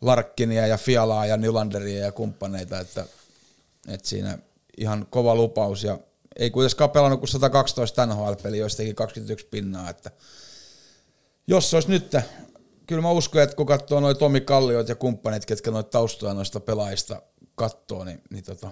[0.00, 3.06] Larkkinia ja Fialaa ja Nylanderia ja kumppaneita, että,
[3.88, 4.38] että siinä
[4.76, 5.98] ihan kova lupaus ja
[6.36, 10.10] ei kuitenkaan pelannut kuin 112 NHL-peliä, joistakin 21 pinnaa, että
[11.46, 12.16] jos olisi nyt,
[12.86, 16.60] kyllä mä uskon, että kun katsoo noin Tomi Kalliot ja kumppanit, ketkä noita taustoja noista
[16.60, 17.22] pelaajista
[17.54, 18.70] katsoo, niin, niin tota,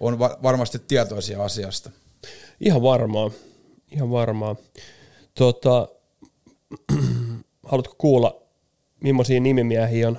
[0.00, 1.90] on va- varmasti tietoisia asiasta.
[2.60, 3.30] Ihan varmaan.
[3.90, 4.56] Ihan varmaan.
[5.34, 5.88] Tota,
[7.64, 8.42] haluatko kuulla,
[9.00, 10.18] millaisia nimimiehiä on,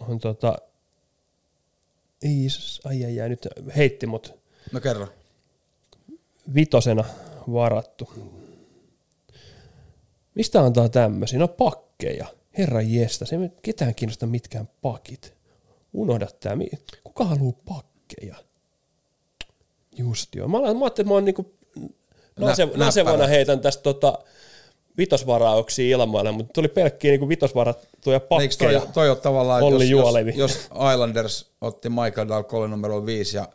[0.00, 0.58] on tota,
[2.24, 4.34] Iis, ai ai ai, nyt heitti mut
[4.72, 5.08] No kerro.
[6.54, 7.04] vitosena
[7.52, 8.10] varattu.
[10.34, 11.38] Mistä antaa tämmöisiä?
[11.38, 12.26] No pakkeja.
[12.58, 15.34] Herra jesta, se ei ketään kiinnosta mitkään pakit.
[15.92, 16.56] Unohda tää.
[16.56, 16.70] Mi-
[17.04, 18.36] Kuka haluaa pakkeja?
[19.96, 20.48] Just joo.
[20.48, 21.54] Mä, mä ajattelin, että mä oon niinku
[22.76, 24.18] nasevana heitän tästä tota,
[24.98, 28.80] vitosvarauksia ilmoille, mutta tuli pelkkiä niinku vitosvarattuja Eikö pakkeja.
[28.80, 33.48] toi, toi ole tavallaan, Olli jos, jos, jos Islanders otti Michael Dalcolle numero 5 ja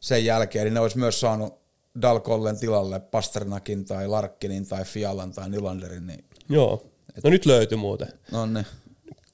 [0.00, 1.54] sen jälkeen, niin ne olisi myös saanut
[2.02, 6.82] Dalcollen tilalle Pasternakin tai Larkkinin tai Fialan tai Nylanderin, niin Joo.
[7.24, 8.08] No nyt löytyi muuten.
[8.30, 8.64] no ne.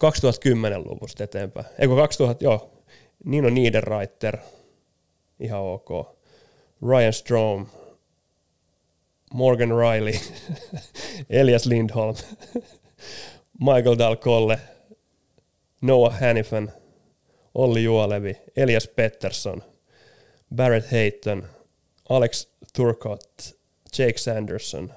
[0.04, 1.66] 2010-luvusta eteenpäin.
[1.78, 2.70] Eikö 2000, joo.
[3.24, 4.36] Nino Niederreiter,
[5.40, 6.18] ihan ok.
[6.88, 7.66] Ryan Strom,
[9.34, 10.20] Morgan Riley,
[11.40, 12.16] Elias Lindholm,
[13.74, 14.60] Michael Dalcolle,
[15.80, 16.72] Noah Hannifan,
[17.54, 19.62] Olli Juolevi, Elias Pettersson,
[20.54, 21.48] Barrett Hayton,
[22.08, 23.44] Alex Turcotte,
[23.98, 24.92] Jake Sanderson,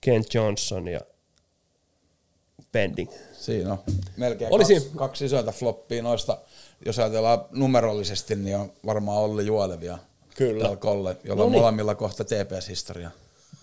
[0.00, 1.00] Kent Johnson ja
[2.72, 3.10] Bending.
[3.32, 3.78] Siinä on
[4.16, 6.38] melkein Oli kaksi, kaksi isointa floppia noista,
[6.86, 9.98] jos ajatellaan numerollisesti, niin on varmaan Olli Juolevi ja
[10.36, 10.64] Kyllä.
[10.64, 11.62] Dalcolle, jolla on Noniin.
[11.62, 13.10] molemmilla kohta TPS-historia.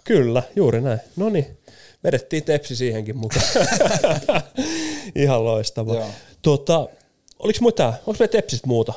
[0.03, 0.99] Kyllä, juuri näin.
[1.15, 1.57] No niin,
[2.03, 3.45] vedettiin tepsi siihenkin mukaan.
[5.15, 6.07] Ihan loistavaa.
[6.41, 6.87] Tota,
[7.39, 8.93] oliko muita, onko meillä tepsistä muuta?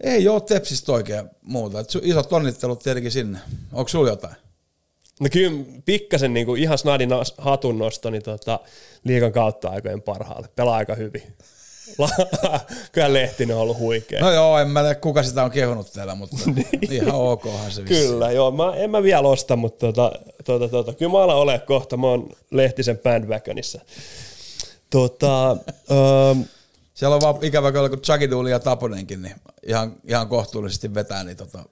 [0.00, 1.80] Ei ole Tepsistä oikein muuta.
[1.80, 3.38] Et isot onnittelut tietenkin sinne.
[3.72, 4.34] Onko sulla jotain?
[5.20, 8.60] No kyllä pikkasen niin kuin ihan snadin nas- hatun nosto, niin tota,
[9.04, 10.48] liikan kautta aikojen parhaalle.
[10.56, 11.22] Pelaa aika hyvin.
[12.92, 14.20] Kyllä Lehtinen on ollut huikea.
[14.20, 16.36] No joo, en mä tiedä kuka sitä on kehunut täällä, mutta
[16.90, 18.10] ihan okhan se vissiin.
[18.10, 18.50] Kyllä, joo.
[18.50, 20.12] Mä, en mä vielä osta, mutta tota,
[20.44, 21.96] tota, tota, kyllä mä alan olemaan kohta.
[21.96, 23.80] Mä oon Lehtisen bandwagonissa.
[24.90, 25.50] Tota,
[25.90, 26.40] ähm,
[26.94, 29.34] Siellä on vaan ikävä kyllä, kun Chagiduli ja Taponenkin, niin
[29.66, 31.64] ihan, ihan kohtuullisesti vetää, niin tota,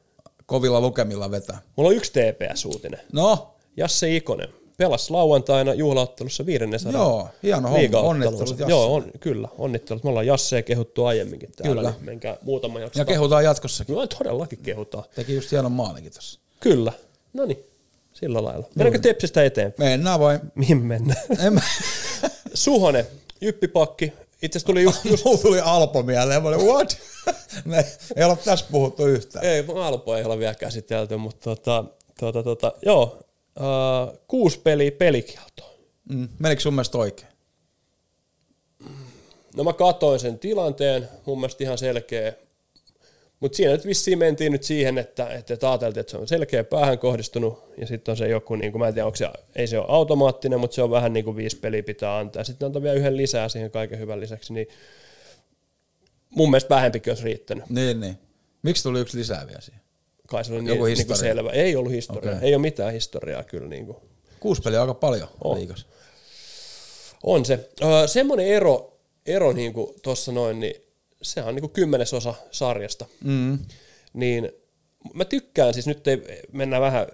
[0.47, 1.59] kovilla lukemilla vetää.
[1.77, 3.01] mulla on yksi TPS-uutinen.
[3.13, 6.93] No, Jasse Ikonen pelasi lauantaina juhlaottelussa 500.
[6.93, 8.01] Joo, hieno homma.
[8.01, 8.71] Onnittelut Jasselle.
[8.71, 10.05] Joo, on, kyllä, onnittelut.
[10.05, 11.75] Me ollaan Jassea kehuttu aiemminkin täällä.
[11.75, 11.91] Kyllä.
[11.91, 13.01] Niin menkää muutama jakso.
[13.01, 13.93] ja kehutaan jatkossakin.
[13.93, 15.05] Joo, todellakin kehutaan.
[15.15, 16.41] Teki just hienon maalikin tossa.
[16.61, 16.93] Kyllä.
[17.33, 17.65] No niin,
[18.13, 18.67] sillä lailla.
[18.75, 19.91] Mennäänkö Tepsistä eteenpäin?
[19.91, 20.41] Mennään vai?
[20.55, 21.21] Mihin mennään?
[21.47, 21.61] En mä...
[22.55, 23.07] Suhonen,
[23.41, 24.13] jyppipakki.
[24.43, 26.43] Itse tuli just, just Mulla tuli Alpo mieleen.
[26.43, 26.99] Mä olin, what?
[27.65, 27.87] Me
[28.17, 29.45] ei ole tässä puhuttu yhtään.
[29.45, 31.85] ei, Alpo ei ole vielä käsitelty, mutta tota,
[32.21, 33.19] tota, tota, joo,
[33.61, 35.71] uh, kuusi peliä pelikieltoon.
[36.09, 36.29] Mm.
[36.39, 37.29] Menikö sun mielestä oikein?
[39.57, 42.33] No mä katoin sen tilanteen, mun mielestä ihan selkeä.
[43.41, 46.99] Mutta siinä nyt vissiin mentiin nyt siihen, että, että ajateltiin, että se on selkeä päähän
[46.99, 49.79] kohdistunut, ja sitten on se joku, niin kuin, mä en tiedä, onko se, ei se
[49.79, 52.45] ole automaattinen, mutta se on vähän niin kuin viisi peliä pitää antaa.
[52.45, 54.67] Sitten antaa vielä yhden lisää siihen kaiken hyvän lisäksi, niin
[56.31, 57.71] mun mielestä vähempikin olisi riittänyt.
[57.71, 58.19] Niin, niin.
[58.63, 59.86] Miksi tuli yksi lisää vielä siihen?
[60.27, 61.17] Kai se oli Joku niin, niin kuin historia.
[61.17, 61.51] selvä.
[61.51, 62.49] Ei ollut historiaa, Okei.
[62.49, 63.69] ei ole mitään historiaa kyllä.
[63.69, 63.97] Niin kuin.
[64.41, 65.59] Kuusi peliä on aika paljon On.
[65.59, 65.87] liikas.
[67.23, 67.69] On se.
[67.83, 70.75] Öö, semmoinen ero ero niin kuin tuossa noin, niin
[71.23, 73.07] se on niin kuin kymmenesosa sarjasta.
[73.25, 73.59] Mm.
[74.13, 74.53] Niin
[75.15, 77.07] mä tykkään, siis nyt ei mennä vähän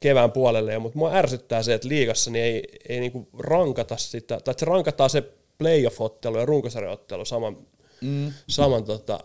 [0.00, 4.52] kevään puolelle, mutta mua ärsyttää se, että liigassa niin ei, ei niinku rankata sitä, tai
[4.52, 5.22] että se rankataan se
[5.58, 7.56] playoff-ottelu ja runkosarjaottelu saman,
[8.00, 8.32] mm.
[8.48, 9.24] saman tota,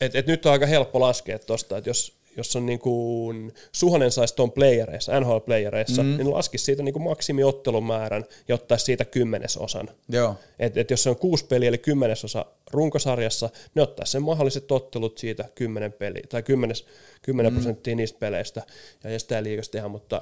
[0.00, 4.10] et, et nyt on aika helppo laskea tuosta, että jos, jos on niin kuin, Suhonen
[4.10, 6.16] saisi tuon playereissa, NHL-playereissa, mm.
[6.16, 9.88] niin laskisi siitä niin kuin maksimiottelumäärän ja ottaisi siitä kymmenesosan.
[10.08, 10.34] Joo.
[10.58, 15.18] Et, et jos se on kuusi peliä, eli kymmenesosa runkosarjassa, ne ottaisi sen mahdolliset ottelut
[15.18, 16.86] siitä kymmenen peliä, tai kymmenes,
[17.22, 17.56] kymmenen mm.
[17.56, 18.62] prosenttia niistä peleistä,
[19.04, 20.20] ja ei sitä liikasta tehdä, mutta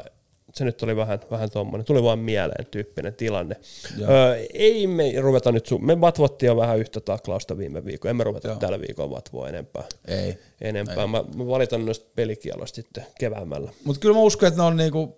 [0.55, 3.57] se nyt oli vähän, vähän tuommoinen, tuli vaan mieleen tyyppinen tilanne.
[4.01, 8.25] Öö, ei me ruveta nyt, su- me vatvottiin jo vähän yhtä taklausta viime viikolla, emme
[8.25, 8.57] ruveta Joo.
[8.57, 9.85] tällä viikolla vatvoa enempää.
[10.09, 10.39] Ei.
[10.61, 11.03] Enempää.
[11.03, 11.07] Ei.
[11.07, 13.71] Mä, mä valitan noista pelikieloista sitten keväämällä.
[13.85, 15.15] Mutta kyllä mä uskon, että ne on niinku,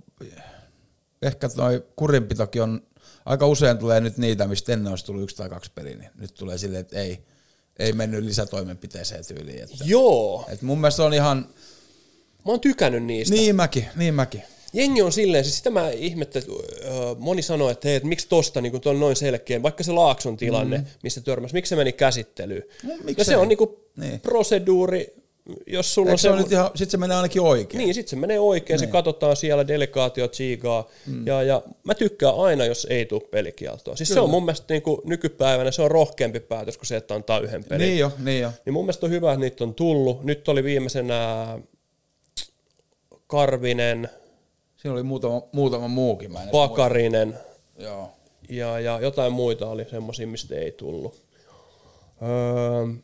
[1.23, 2.83] ehkä toi kurinpitokin on,
[3.25, 6.35] aika usein tulee nyt niitä, mistä ennen olisi tullut yksi tai kaksi peliä, niin nyt
[6.35, 7.19] tulee silleen, että ei,
[7.79, 9.63] ei mennyt lisätoimenpiteeseen tyyliin.
[9.63, 10.47] Että, Joo.
[10.49, 11.49] Että mun mielestä on ihan...
[12.47, 13.35] Mä oon tykännyt niistä.
[13.35, 16.49] Niin mäkin, niin mäkin jengi on silleen, siis sitä mä ihmettelen,
[17.19, 20.79] moni sanoo, että hei, että miksi tosta niin on noin selkeä, vaikka se Laakson tilanne,
[20.79, 20.85] mm.
[21.03, 22.63] missä törmäsi, miksi se meni käsittelyyn.
[22.83, 24.21] No, no se on niin kuin niin.
[24.21, 25.15] proseduuri,
[25.67, 26.49] jos sulla Eikö on se...
[26.49, 27.79] se ihan, sit se menee ainakin oikein.
[27.79, 28.89] Niin, sit se menee oikein, niin.
[28.89, 31.27] se katsotaan siellä delegaatio tsiigaa, mm.
[31.27, 33.97] ja, ja mä tykkään aina, jos ei tule pelikieltoa.
[33.97, 34.19] Siis Kyllä.
[34.19, 37.41] se on mun mielestä niin kuin nykypäivänä, se on rohkeampi päätös kuin se, että antaa
[37.41, 37.87] yhden pelin.
[37.87, 38.53] Niin jo, niin jo.
[38.65, 40.25] Niin mun mielestä on hyvä, että niitä on tullut.
[40.25, 41.59] Nyt oli viimeisenä
[43.27, 44.09] Karvinen,
[44.83, 46.33] Siinä oli muutama, muutama muukin.
[46.33, 47.39] Mä Pakarinen.
[47.79, 48.13] Joo.
[48.49, 51.23] Ja, ja jotain muita oli semmoisia, mistä ei tullut.
[52.23, 52.95] Öö,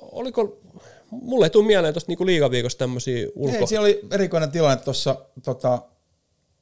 [0.00, 0.58] oliko,
[1.10, 3.56] mulle ei tule mieleen tuosta niinku liigaviikosta tämmöisiä ulko...
[3.56, 5.82] Ei, siinä oli erikoinen tilanne tuossa tota,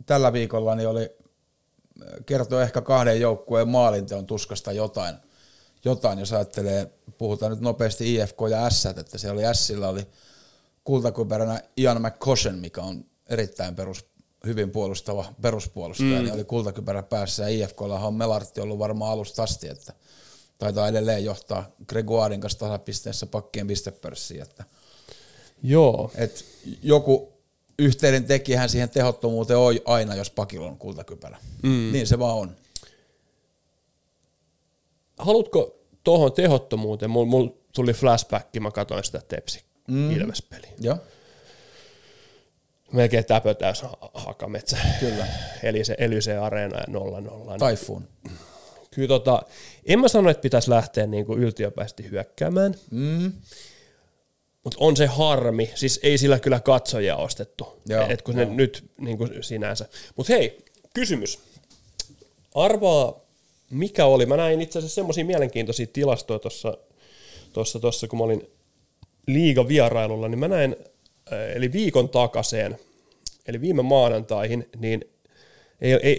[0.06, 1.10] tällä viikolla, niin oli
[2.26, 5.14] kertoo ehkä kahden joukkueen maalinteon tuskasta jotain,
[5.84, 10.06] jotain, jos ajattelee, puhutaan nyt nopeasti IFK ja S, että se oli Sillä oli
[10.90, 14.06] kultakuperänä Ian McCoshen, mikä on erittäin perus,
[14.46, 16.24] hyvin puolustava peruspuolustaja, mm.
[16.24, 19.92] niin oli kultakypärä päässä ja IFKlla on Melartti ollut varmaan alusta asti, että
[20.58, 24.64] taitaa edelleen johtaa Gregoirin kanssa tasapisteessä pakkien pistepörssiin, että
[25.62, 26.10] Joo.
[26.14, 26.44] Et
[26.82, 27.32] joku
[27.78, 31.38] yhteinen tekijähän siihen tehottomuuteen on aina, jos pakilla on kultakypärä.
[31.62, 31.92] Mm.
[31.92, 32.56] Niin se vaan on.
[35.18, 40.10] Haluatko tuohon tehottomuuteen, mulla mul tuli flashback, mä katsoin sitä Tepsi mm.
[40.10, 40.70] Ilves-peliä.
[40.80, 40.96] Joo.
[42.92, 43.82] Melkein täpötäys
[44.14, 44.76] hakametsä.
[45.00, 45.26] Kyllä.
[45.62, 47.70] Eli se Elyse Areena ja 0-0.
[47.70, 48.08] Typhoon.
[48.90, 49.42] Kyllä tota,
[49.86, 52.74] en mä sano, että pitäisi lähteä niin kuin yltiöpäisesti hyökkäämään.
[52.90, 53.32] Mm.
[54.64, 59.18] Mutta on se harmi, siis ei sillä kyllä katsojia ostettu, et kun ne nyt niin
[59.18, 59.88] kuin sinänsä.
[60.16, 60.58] Mutta hei,
[60.94, 61.38] kysymys.
[62.54, 63.20] Arvaa,
[63.70, 66.78] mikä oli, mä näin itse asiassa semmoisia mielenkiintoisia tilastoja tuossa,
[67.52, 68.50] tossa, tossa, kun mä olin
[69.32, 70.76] liiga vierailulla, niin mä näin,
[71.32, 72.78] äh, eli viikon takaseen,
[73.46, 75.04] eli viime maanantaihin, niin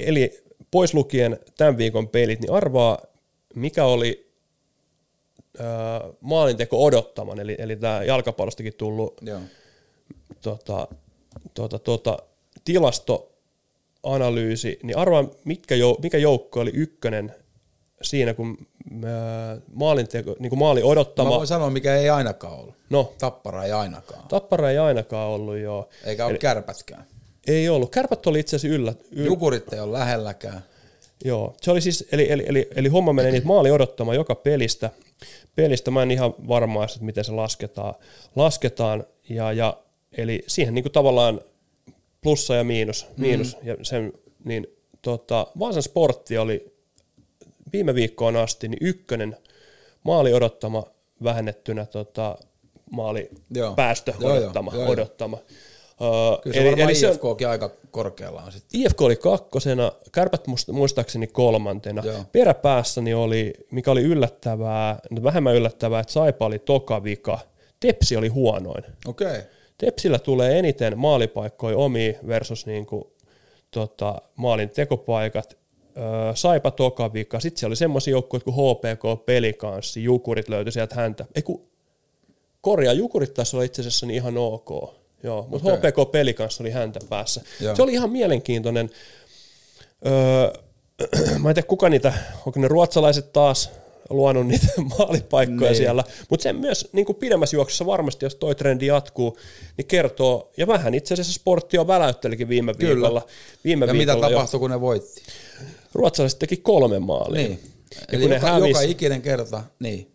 [0.07, 3.01] eli pois lukien tämän viikon pelit, niin arvaa,
[3.55, 4.31] mikä oli
[5.59, 5.65] äh,
[6.21, 9.39] maalinteko odottaman, eli, eli tämä jalkapallostakin tullut Joo.
[10.41, 10.87] Tota,
[11.53, 12.17] tota, tota,
[12.65, 17.35] tilastoanalyysi, niin arvaa, mitkä jou, mikä joukko oli ykkönen
[18.01, 18.57] siinä, kun
[19.73, 21.29] maalinteko, niin kuin maali odottama.
[21.29, 22.75] Mä voin sanoa, mikä ei ainakaan ollut.
[22.89, 23.13] No.
[23.19, 24.27] Tappara ei ainakaan.
[24.27, 25.89] Tappara ei ainakaan ollut, joo.
[26.03, 27.05] Eikä ole kärpätkään.
[27.47, 27.91] Ei ollut.
[27.91, 28.93] Kärpät oli itse asiassa yllä.
[29.11, 29.27] yllä.
[29.27, 30.65] Jukurit ei ole lähelläkään.
[31.25, 34.89] Joo, se oli siis, eli, eli, eli, eli homma menee niin, maali odottama joka pelistä.
[35.55, 37.93] Pelistä mä en ihan varma, että miten se lasketaan.
[38.35, 39.77] lasketaan ja, ja,
[40.17, 41.41] eli siihen niin kuin tavallaan
[42.21, 43.67] plussa ja miinus, miinus mm.
[43.67, 44.13] ja sen,
[44.45, 44.67] niin
[45.01, 46.70] tota, Vaasan sportti oli
[47.73, 49.37] viime viikkoon asti niin ykkönen
[50.03, 50.83] maali odottama
[51.23, 52.37] vähennettynä tota,
[52.91, 53.75] maali joo.
[53.75, 54.71] päästö joo, odottama.
[54.73, 55.37] Joo, joo, odottama.
[55.37, 58.81] Uh, Kyllä se eli, eli se on, aika korkeallaan sitten.
[58.81, 62.03] IFK oli kakkosena, kärpät muistaakseni kolmantena.
[62.05, 62.25] Joo.
[62.31, 67.39] Peräpäässäni oli, mikä oli yllättävää, vähemmän yllättävää, että Saipa oli toka vika.
[67.79, 68.83] Tepsi oli huonoin.
[69.07, 69.41] Okay.
[69.77, 73.03] Tepsillä tulee eniten maalipaikkoja omi versus niin kuin,
[73.71, 75.57] tota, maalin tekopaikat.
[76.35, 77.39] Saipa toka vika.
[77.39, 81.25] Sitten siellä oli semmoisia joukkueita kuin HPK Pelikanssi, Jukurit löytyi sieltä häntä.
[81.35, 81.61] Ei kun
[82.61, 84.69] korjaa, Jukurit taisi olla itse asiassa niin ihan ok.
[85.23, 85.91] Joo, mutta okay.
[85.91, 87.41] HPK Pelikans oli häntä päässä.
[87.59, 87.75] Joo.
[87.75, 88.89] Se oli ihan mielenkiintoinen.
[90.05, 90.53] Öö,
[91.41, 92.13] mä en tiedä kuka niitä,
[92.45, 93.69] onko ne ruotsalaiset taas
[94.09, 95.77] luonut niitä maalipaikkoja niin.
[95.77, 99.37] siellä, mutta se myös niin kuin pidemmässä juoksussa varmasti, jos toi trendi jatkuu,
[99.77, 102.95] niin kertoo, ja vähän itse asiassa sportti on väläyttelikin viime Kyllä.
[102.95, 103.25] viikolla.
[103.63, 104.59] Viime ja viikolla mitä tapahtui, jo.
[104.59, 105.21] kun ne voitti?
[105.93, 107.47] Ruotsalaiset teki kolme maalia.
[107.47, 107.59] Niin.
[108.11, 110.07] Eli kun ne joka, hävis- joka ikinen kerta, niin.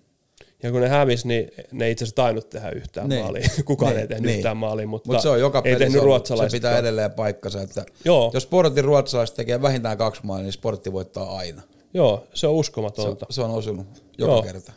[0.62, 3.22] Ja kun ne hävis, niin ne itse asiassa tainnut tehdä yhtään Niin.
[3.22, 3.48] maalia.
[3.64, 4.36] Kukaan Niin, ei tehnyt niin.
[4.36, 6.50] yhtään maalia, mutta Mutta se on joka ei tehnyt ruotsalaiset.
[6.50, 8.30] Se pitää edelleen paikkansa, että Joo.
[8.34, 11.62] jos sportin ruotsalaiset tekee vähintään kaksi maalia, niin sportti voittaa aina.
[11.94, 13.26] Joo, se on Se, uskomatonta.
[13.30, 13.86] se on osunut
[14.18, 14.42] joka Joo.
[14.42, 14.72] kerta.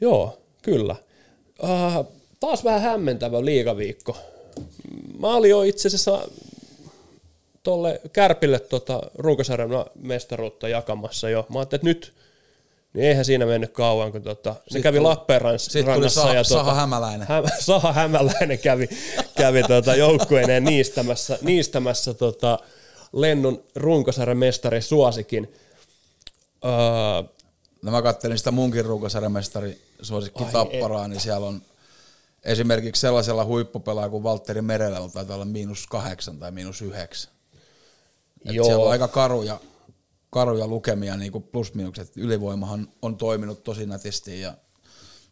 [0.00, 0.96] Joo, kyllä.
[1.62, 2.06] Uh,
[2.40, 4.16] taas vähän hämmentävä liigaviikko.
[5.22, 6.28] Olin jo itse asiassa
[7.64, 11.46] tolle Kärpille tota runkosarjan mestaruutta jakamassa jo.
[11.48, 12.14] Mä ajattelin, että nyt,
[12.92, 15.72] niin eihän siinä mennyt kauan, kun tota, ne Sitten kävi Lappeenrannassa.
[15.72, 17.28] Sitten tuli Saha, ja Saha tota, Hämäläinen.
[17.28, 18.88] Hä, Saha Hämäläinen kävi,
[19.36, 22.58] kävi tota joukkueineen niistämässä, niistämässä tota
[23.12, 25.54] Lennon runkosarjan mestari suosikin.
[26.64, 27.34] Öö,
[27.84, 31.62] No mä kattelin sitä munkin ruukosarjamestari suosikki Ai Tapparaa, niin siellä on
[32.44, 37.33] esimerkiksi sellaisella huippupelaa kuin Valtteri Merellä, taitaa olla miinus kahdeksan tai miinus yhdeksän.
[38.48, 38.66] Et Joo.
[38.66, 39.60] Siellä on aika karuja,
[40.30, 42.16] karuja lukemia niin kuin plus-miinukset.
[42.16, 44.54] Ylivoimahan on toiminut tosi nätisti ja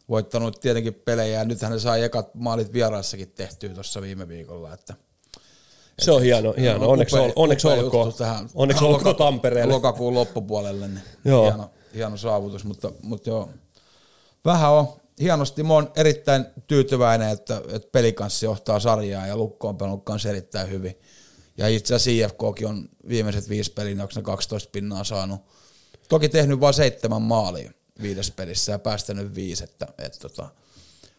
[0.09, 1.39] voittanut tietenkin pelejä.
[1.39, 4.73] Ja nythän ne sai ekat maalit vieraassakin tehtyä tuossa viime viikolla.
[4.73, 4.93] Että
[5.99, 6.89] Se on hieno, hieno.
[6.89, 8.13] Onneksi, upea- onneksi upea olkoon.
[8.13, 9.73] tähän Onneksi olkoon loka- Tampereelle.
[9.73, 11.43] Lokakuun loppupuolelle, niin Joo.
[11.43, 13.49] hieno, hieno saavutus, mutta, mutta joo.
[14.45, 14.87] Vähän on.
[15.21, 20.29] Hienosti, mä oon erittäin tyytyväinen, että, että pelikanssi johtaa sarjaa ja Lukko on pelannut kanssa
[20.29, 20.99] erittäin hyvin.
[21.57, 25.41] Ja itse asiassa IFKkin on viimeiset viisi peliä, onko ne 12 pinnaa saanut.
[26.09, 30.49] Toki tehnyt vain seitsemän maalia viides pelissä ja päästänyt viisi, että, että tota,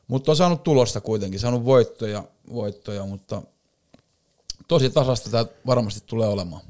[0.09, 3.42] mutta on saanut tulosta kuitenkin, saanut voittoja, voittoja mutta
[4.68, 6.62] tosi tasasta tämä varmasti tulee olemaan.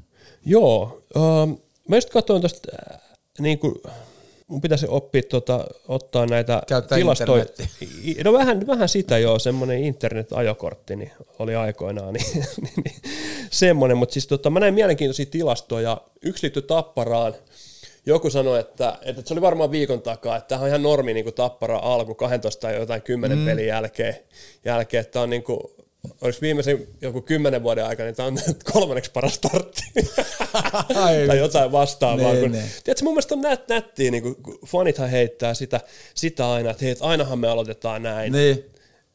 [0.45, 1.01] Joo.
[1.17, 1.51] Ähm,
[1.87, 3.01] mä just katsoin tuosta, äh,
[3.39, 3.75] niin kuin,
[4.47, 7.45] mun pitäisi oppia tota, ottaa näitä Käyttää tilastoja.
[8.23, 12.25] No vähän, vähän sitä joo, semmoinen internet-ajokortti niin oli aikoinaan, niin,
[12.61, 12.95] niin, niin
[13.51, 16.01] semmoinen, mutta siis tota, mä näin mielenkiintoisia tilastoja.
[16.21, 17.33] Yksi liittyi Tapparaan.
[18.07, 21.23] Joku sanoi, että, että se oli varmaan viikon takaa, että tämä on ihan normi niin
[21.23, 23.45] kuin Tappara alku 12 tai jotain 10 mm.
[23.45, 24.15] pelin jälkeen,
[24.65, 25.59] jälkeen että tämä on niin kuin,
[26.21, 28.37] olisi viimeisen joku kymmenen vuoden aikana, niin tämä on
[28.73, 29.81] kolmanneksi paras startti.
[30.95, 32.31] Ai tai jotain vastaavaa.
[32.31, 32.65] Niin, kun, niin.
[32.83, 35.79] Tiedätkö, mun mielestä on nät, nättiä, niin kun fanithan heittää sitä,
[36.15, 38.31] sitä aina, että hei, ainahan me aloitetaan näin.
[38.31, 38.65] Niin.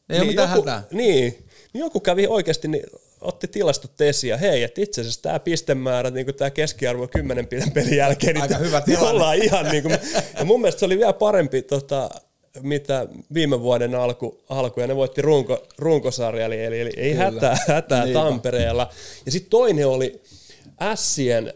[0.09, 0.83] Ei ole mitään joku, hätää.
[0.91, 2.83] Niin, niin joku kävi oikeasti, niin
[3.21, 7.47] otti tilastot esiin ja hei, että itse asiassa tämä pistemäärä, niin kuin tämä keskiarvo 10
[7.73, 9.09] pelin jälkeen, niin Aika hyvä tilanne.
[9.11, 9.97] ollaan ihan niin kuin,
[10.39, 12.09] ja mun mielestä se oli vielä parempi tota,
[12.61, 17.23] mitä viime vuoden alku, alku ja ne voitti runko, runkosarja, eli, eli, eli ei Kyllä.
[17.23, 18.19] hätää, hätää Niinpä.
[18.19, 18.89] Tampereella.
[19.25, 20.21] Ja sitten toinen oli
[20.81, 21.53] Ässien,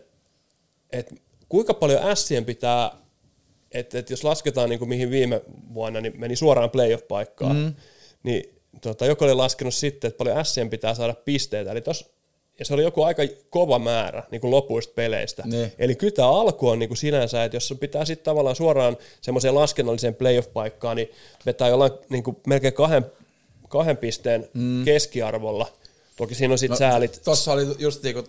[0.92, 1.16] että
[1.50, 2.92] kuinka paljon Ässien pitää,
[3.72, 5.42] että et jos lasketaan niin kuin mihin viime
[5.74, 7.74] vuonna, niin meni suoraan playoff-paikkaan, mm.
[8.24, 8.44] niin
[8.82, 12.15] tota, joku oli laskenut sitten, että paljon Ässien pitää saada pisteitä, eli tos,
[12.60, 15.44] ja se oli joku aika kova määrä niin kuin lopuista peleistä.
[15.46, 15.72] Niin.
[15.80, 18.98] Eli kyllä tämä alku on niin kuin sinänsä, että jos sun pitää sitten tavallaan suoraan
[19.22, 21.12] semmoiseen laskennalliseen playoff-paikkaan, niin
[21.46, 23.06] vetää jollain niin kuin melkein kahden,
[23.70, 24.86] kahden pisteen mm.
[24.86, 25.68] keskiarvolla.
[26.18, 27.22] Toki siinä on sitten no, säälit.
[27.24, 28.26] Tuossa oli just niin kuin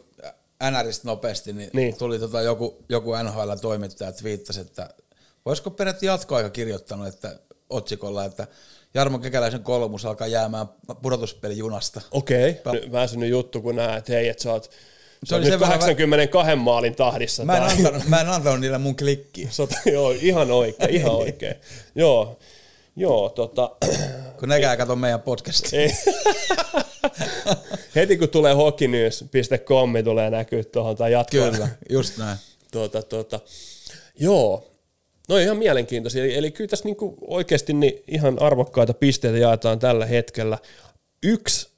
[0.71, 1.71] NRistä nopeasti, niin, Niin.
[1.73, 1.97] niin.
[1.97, 4.91] tuli tota joku, joku NHL-toimittaja twiittasi, että
[5.47, 7.39] voisiko peräti jatkoaika kirjoittanut että
[7.71, 8.47] otsikolla, että
[8.95, 10.67] Jarmo Kekäläisen kolmus alkaa jäämään
[11.03, 12.01] pudotuspelijunasta.
[12.11, 12.93] Okei, okay.
[12.93, 14.71] väsynyt juttu, kun näet, että hei, että sä oot,
[15.25, 17.45] Se oli vä- 82 maalin tahdissa.
[17.45, 21.15] Mä en, tai- antanut, mä en antanut niille mun klikkiä, Sota, joo, ihan oikein, ihan
[21.15, 21.55] oikein.
[21.95, 22.39] joo,
[22.97, 23.71] joo, tota,
[24.39, 25.89] kun nekään kato meidän podcastia.
[27.97, 31.51] Heti kun tulee hockeynews.com, tulee näkyä tuohon tai jatkoa.
[31.51, 32.39] Kyllä, just näin.
[32.73, 33.41] Tuota, tuota,
[34.19, 34.76] joo,
[35.29, 36.25] no ihan mielenkiintoisia.
[36.25, 40.59] Eli, eli kyllä tässä niinku oikeasti niin ihan arvokkaita pisteitä jaetaan tällä hetkellä.
[41.23, 41.69] Yksi,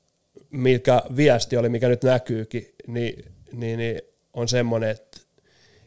[0.50, 5.20] mikä viesti oli, mikä nyt näkyykin, niin, niin, niin on semmoinen, että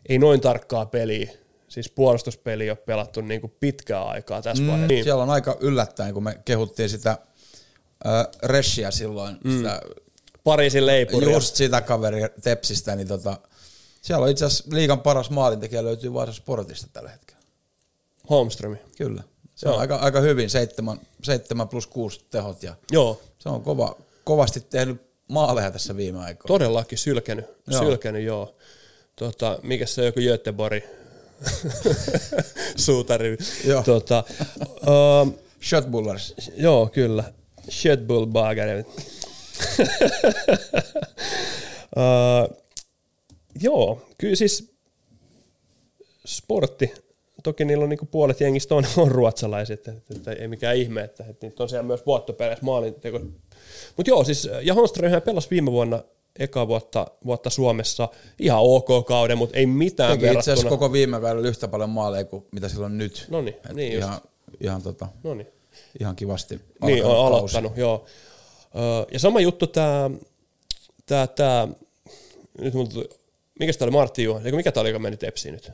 [0.09, 1.31] ei noin tarkkaa peliä,
[1.67, 4.93] siis puolustuspeli ole pelattu niin kuin pitkää aikaa tässä mm, vaiheessa.
[4.93, 7.17] Niin, Siellä on aika yllättäen, kun me kehuttiin sitä
[8.05, 9.57] äh, Reshia silloin, mm.
[9.57, 9.81] sitä,
[10.43, 11.31] Pariisin leipuria.
[11.31, 13.37] just sitä kaveria Tepsistä, niin tota,
[14.01, 17.30] siellä on itse asiassa liigan paras maalintekijä löytyy Vaasa Sportista tällä hetkellä.
[18.29, 18.77] Holmströmi.
[18.97, 19.23] Kyllä.
[19.55, 19.75] Se Joo.
[19.75, 24.59] on aika, aika hyvin, 7, 7 plus 6 tehot ja Joo, se on kova, kovasti
[24.59, 26.47] tehnyt maaleja tässä viime aikoina.
[26.47, 27.83] todellakin sylkenyt, Joo.
[27.83, 28.55] sylkenyt joo.
[29.15, 30.83] Tota, mikä se on joku Göteborg
[32.85, 33.37] suutari.
[33.65, 33.83] Joo.
[33.83, 34.23] tota,
[35.23, 36.33] um, Shotbullers.
[36.57, 37.23] joo, kyllä.
[37.69, 38.83] Shitbullbager.
[41.97, 42.57] uh,
[43.63, 44.71] joo, kyllä siis
[46.25, 46.93] sportti,
[47.43, 51.23] toki niillä on niinku puolet jengistä on, on ruotsalaiset, että, että ei mikään ihme, että,
[51.29, 53.19] että niitä on siellä myös vuottopeleissä maalinteko.
[53.97, 56.03] Mutta joo, siis, ja Holmströmhän pelasi viime vuonna
[56.39, 58.09] eka vuotta, vuotta Suomessa.
[58.39, 60.69] Ihan ok kauden, mutta ei mitään Teki itse verrattuna.
[60.69, 63.25] koko viime kaudella yhtä paljon maaleja kuin mitä silloin nyt.
[63.29, 64.07] Noniin, Et niin just.
[64.07, 64.21] ihan,
[64.61, 65.47] ihan, tota, Noniin.
[65.99, 67.27] ihan kivasti Niin, on kausi.
[67.27, 68.05] aloittanut, joo.
[69.13, 70.09] Ja sama juttu tämä,
[71.05, 71.67] tää, tää,
[72.61, 73.09] nyt tuli,
[73.59, 75.71] mikä tämä oli Martti eikö mikä tämä oli, joka meni Tepsiin nyt?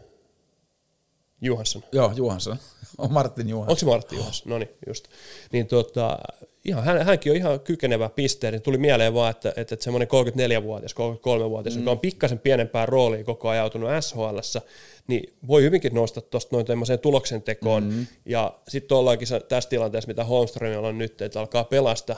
[1.41, 1.84] Juhansson.
[1.91, 2.58] Joo, Juhansson.
[2.97, 3.71] On Martin Juhansson.
[3.71, 4.50] Onko se Martti Juhansson?
[4.50, 5.08] No niin, just.
[5.52, 6.19] Niin tota,
[6.65, 8.54] ihan, hän, hänkin on ihan kykenevä pisteen.
[8.54, 11.82] Niin tuli mieleen vaan, että, että, että semmoinen 34-vuotias, 33-vuotias, mm.
[11.82, 14.60] joka on pikkasen pienempää roolia koko ajan joutunut SHL,
[15.08, 17.84] niin voi hyvinkin nousta tuosta noin tämmöiseen tuloksen tekoon.
[17.84, 18.08] Mm.
[18.26, 22.15] Ja sitten ollaankin tässä tilanteessa, mitä Holmströmillä on nyt, että alkaa pelasta.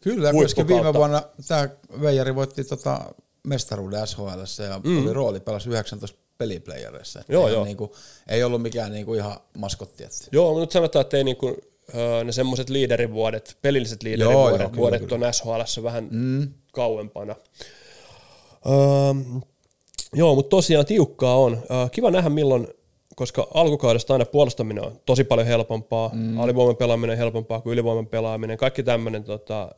[0.00, 1.68] Kyllä, koska viime vuonna tämä
[2.00, 3.14] Veijari voitti tota
[3.46, 5.02] mestaruuden SHL ja mm.
[5.02, 7.22] oli rooli, pelasi 19 peliplayereissa.
[7.28, 7.64] Joo, ei, joo.
[7.64, 7.94] Niinku,
[8.28, 10.04] ei ollut mikään niinku ihan maskotti.
[10.04, 10.16] Että.
[10.32, 11.56] Joo, mutta nyt sanotaan, että ei niinku,
[12.24, 15.26] ne semmoiset liiderivuodet, pelilliset Joo, liiderivuodet, joo, kyllä, vuodet kyllä.
[15.26, 16.48] on SHL vähän mm.
[16.72, 17.36] kauempana.
[18.66, 19.42] Öö,
[20.14, 21.62] joo, mutta tosiaan tiukkaa on.
[21.70, 22.68] Öö, kiva nähdä milloin,
[23.16, 26.40] koska alkukaudesta aina puolustaminen on tosi paljon helpompaa, mm.
[26.40, 29.74] alivoiman pelaaminen on helpompaa kuin ylivoiman pelaaminen, kaikki tämmöinen tota,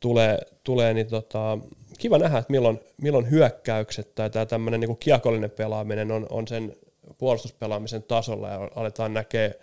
[0.00, 1.58] tulee, tulee niin tota,
[2.02, 6.76] kiva nähdä, että milloin, milloin hyökkäykset tai tämä tämmöinen niin kiekollinen pelaaminen on, on sen
[7.18, 9.60] puolustuspelaamisen tasolla ja aletaan näkee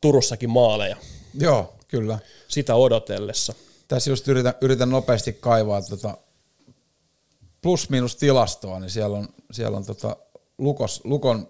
[0.00, 0.96] Turussakin maaleja
[1.34, 2.18] Joo, kyllä.
[2.48, 3.54] sitä odotellessa.
[3.88, 6.18] Tässä just yritän, yritän nopeasti kaivaa tota
[7.62, 10.16] plus-miinus tilastoa, niin siellä on, siellä on tota
[10.58, 11.48] Lukos, Lukon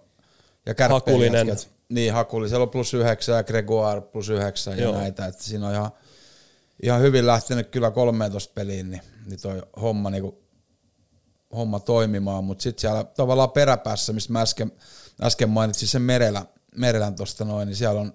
[0.66, 1.57] ja Kärppien Hakulinen.
[1.88, 2.48] Niin, Hakuli.
[2.48, 5.27] Siellä on plus yhdeksän ja Gregoire plus yhdeksän ja näitä.
[5.27, 5.90] Että siinä on ihan,
[6.83, 10.43] ihan hyvin lähtenyt kyllä 13 peliin, niin, niin toi homma, niinku,
[11.57, 12.45] homma toimimaan.
[12.45, 14.73] Mutta sitten siellä tavallaan peräpäässä, mistä mä äsken,
[15.23, 18.15] äsken mainitsin sen Merelä, Merelän tuosta noin, niin siellä on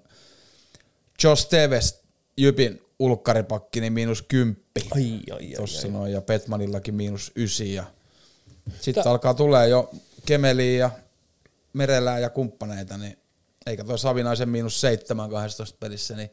[1.24, 2.02] Josh Teves,
[2.38, 7.74] Jypin ulkkaripakki, niin miinus kymppi Ai, ai, ai, tuossa noin, ja Petmanillakin miinus ysi.
[7.74, 7.84] Ja
[8.82, 9.92] sitten alkaa tulee jo
[10.26, 10.90] Kemeliä ja
[11.74, 13.18] Merelää ja kumppaneita, niin
[13.66, 16.30] eikä tuo Savinaisen miinus seitsemän 12 pelissä, niin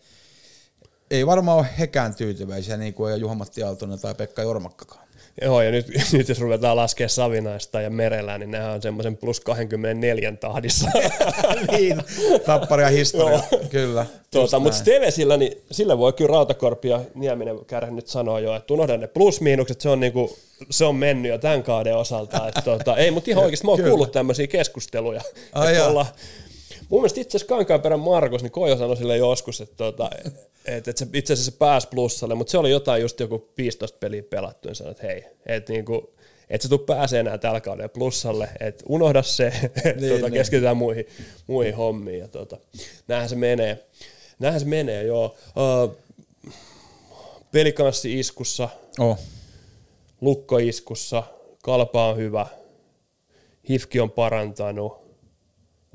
[1.10, 5.04] ei varmaan ole hekään tyytyväisiä, niin kuin ei Juha-Matti Aaltonen tai Pekka Jormakkakaan.
[5.42, 9.40] Joo, ja nyt, nyt jos ruvetaan laskemaan Savinaista ja Merellä, niin nehän on semmoisen plus
[9.40, 10.90] 24 tahdissa.
[11.72, 12.02] niin,
[12.46, 14.06] tapparia historia, kyllä.
[14.30, 14.78] tuota, mutta.
[14.78, 19.06] Stevesillä, niin sillä voi kyllä Rautakorpi ja Nieminen käydä nyt sanoa jo, että unohda ne
[19.06, 20.36] plus-miinukset, se on, niinku,
[20.70, 22.48] se on mennyt jo tämän kauden osalta.
[22.48, 25.20] Että, tuota, ei, mutta ihan oikeasti mä oon kuullut tämmöisiä keskusteluja.
[25.52, 26.06] Ai että.
[26.88, 30.40] Mun mielestä itse asiassa Kankaanperän Markus, niin Kojo sanoi sille joskus, että, tuota, että,
[30.90, 34.22] että se itse asiassa se pääsi plussalle, mutta se oli jotain just joku 15 peliä
[34.22, 36.14] pelattu, niin sanoi, että hei, että niinku,
[36.50, 39.52] et sä tuu pääsee enää tällä kaudella plussalle, että unohda se,
[39.84, 40.32] Niin, tuota, niin.
[40.32, 41.06] keskitytään muihin,
[41.46, 42.18] muihin hommiin.
[42.18, 42.56] Ja tuota,
[43.08, 43.84] näinhän se menee.
[44.38, 45.34] Näinhän se menee, joo.
[45.56, 45.96] Uh,
[47.52, 48.68] pelikanssi iskussa,
[48.98, 49.18] Oh.
[50.20, 51.22] lukkoiskussa,
[51.62, 52.46] kalpa on hyvä,
[53.68, 55.03] hifki on parantanut,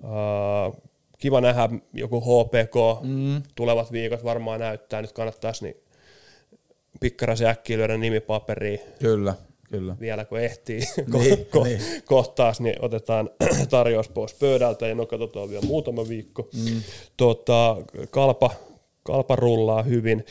[0.04, 0.82] uh,
[1.18, 3.42] kiva nähdä joku HPK, mm.
[3.56, 5.76] tulevat viikot varmaan näyttää, nyt kannattaisi niin
[7.00, 9.34] pikkarasen äkkiä lyödä nimi paperiin Kyllä,
[9.72, 9.96] kyllä.
[10.00, 11.82] vielä kun ehtii Niin, ko- ko- niin.
[12.06, 13.30] kohtaas, niin otetaan
[13.70, 16.50] tarjous pois pöydältä ja no katsotaan vielä muutama viikko.
[16.54, 16.82] Mm.
[17.18, 17.78] Tota,
[18.10, 18.52] kalpa,
[19.04, 20.26] kalpa rullaa hyvin.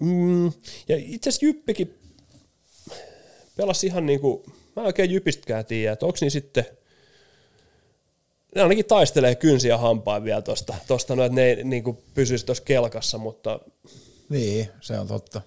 [0.00, 0.46] Mm,
[0.88, 1.94] ja itse asiassa Jyppikin
[3.56, 4.42] pelasi ihan niin kuin,
[4.76, 6.64] mä en oikein Jypistäkään tiedä, että onko niin sitten,
[8.54, 12.46] ne ainakin taistelee kynsiä hampaan vielä tosta, tosta no, että ne ei niin kuin pysyisi
[12.46, 13.60] tuossa kelkassa, mutta
[14.28, 15.40] Niin, se on totta.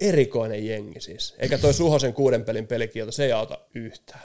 [0.00, 1.34] erikoinen jengi siis.
[1.38, 4.22] Eikä toi Suhosen kuuden pelin pelikielto, se ei auta yhtään.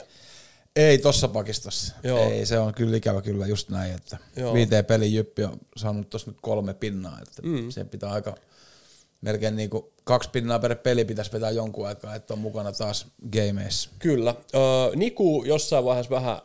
[0.76, 1.94] Ei tossa pakistossa.
[2.02, 2.30] Joo.
[2.30, 4.54] Ei, se on kyllä ikävä kyllä just näin, että Joo.
[4.54, 7.70] viiteen pelin jyppi on saanut tossa nyt kolme pinnaa, että mm.
[7.70, 8.34] se pitää aika
[9.20, 13.90] melkein niinku kaksi pinnaa per peli pitäisi vetää jonkun aikaa, että on mukana taas gameissa.
[13.98, 14.34] Kyllä.
[14.54, 14.60] Öö,
[14.96, 16.40] Niku jossain vaiheessa vähän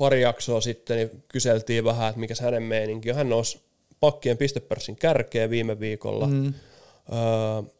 [0.00, 3.16] pari jaksoa sitten niin kyseltiin vähän, että mikä hänen meininki on.
[3.16, 3.60] Hän nousi
[4.00, 6.26] pakkien pistepörssin kärkeen viime viikolla.
[6.26, 6.46] Mm.
[6.46, 7.72] Öö,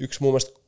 [0.00, 0.60] yksi mun mielestä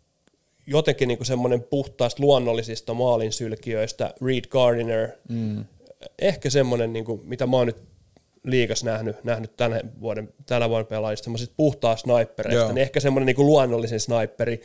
[0.67, 5.65] jotenkin niinku semmoinen puhtaista luonnollisista maalinsylkijöistä, Reed Gardiner, mm.
[6.19, 7.83] ehkä semmoinen, niinku, mitä mä oon nyt
[8.45, 12.73] liikas nähnyt, nähnyt tänä vuoden, tänä vuonna pelaajista, semmoisista puhtaa snipereista, Joo.
[12.73, 14.61] niin ehkä semmoinen niinku luonnollisen sniperi,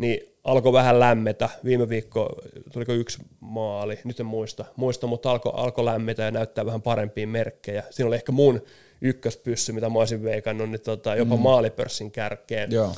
[0.00, 1.48] niin alkoi vähän lämmetä.
[1.64, 2.28] Viime viikko
[2.72, 7.26] tuliko yksi maali, nyt en muista, muista mutta alkoi alko lämmetä ja näyttää vähän parempia
[7.26, 7.82] merkkejä.
[7.90, 8.62] Siinä oli ehkä mun
[9.00, 11.42] ykköspyssy, mitä mä olisin veikannut, niin tota, jopa mm.
[11.42, 12.94] maalipörssin kärkeen, Joo.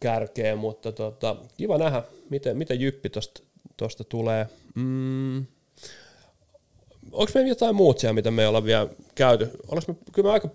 [0.00, 3.42] kärkeen mutta tota, kiva nähdä, miten, miten jyppi tosta,
[3.76, 4.46] tosta tulee.
[4.74, 5.46] Mm.
[7.12, 9.50] Onko meillä jotain muut siellä, mitä me ollaan vielä käyty?
[9.68, 10.48] Olis me, kyllä me aika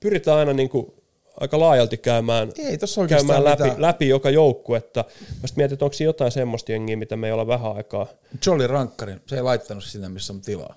[0.00, 0.94] pyritään aina niin kuin
[1.40, 3.82] aika laajalti käymään, Ei tossa käymään läpi, mitään.
[3.82, 5.04] läpi joka joukkuetta.
[5.20, 8.06] Mä sitten mietin, että onko siinä jotain semmoista jengiä, mitä me ei olla vähän aikaa.
[8.46, 10.74] Jolly Rankkarin, se ei laittanut sinne, missä on tilaa.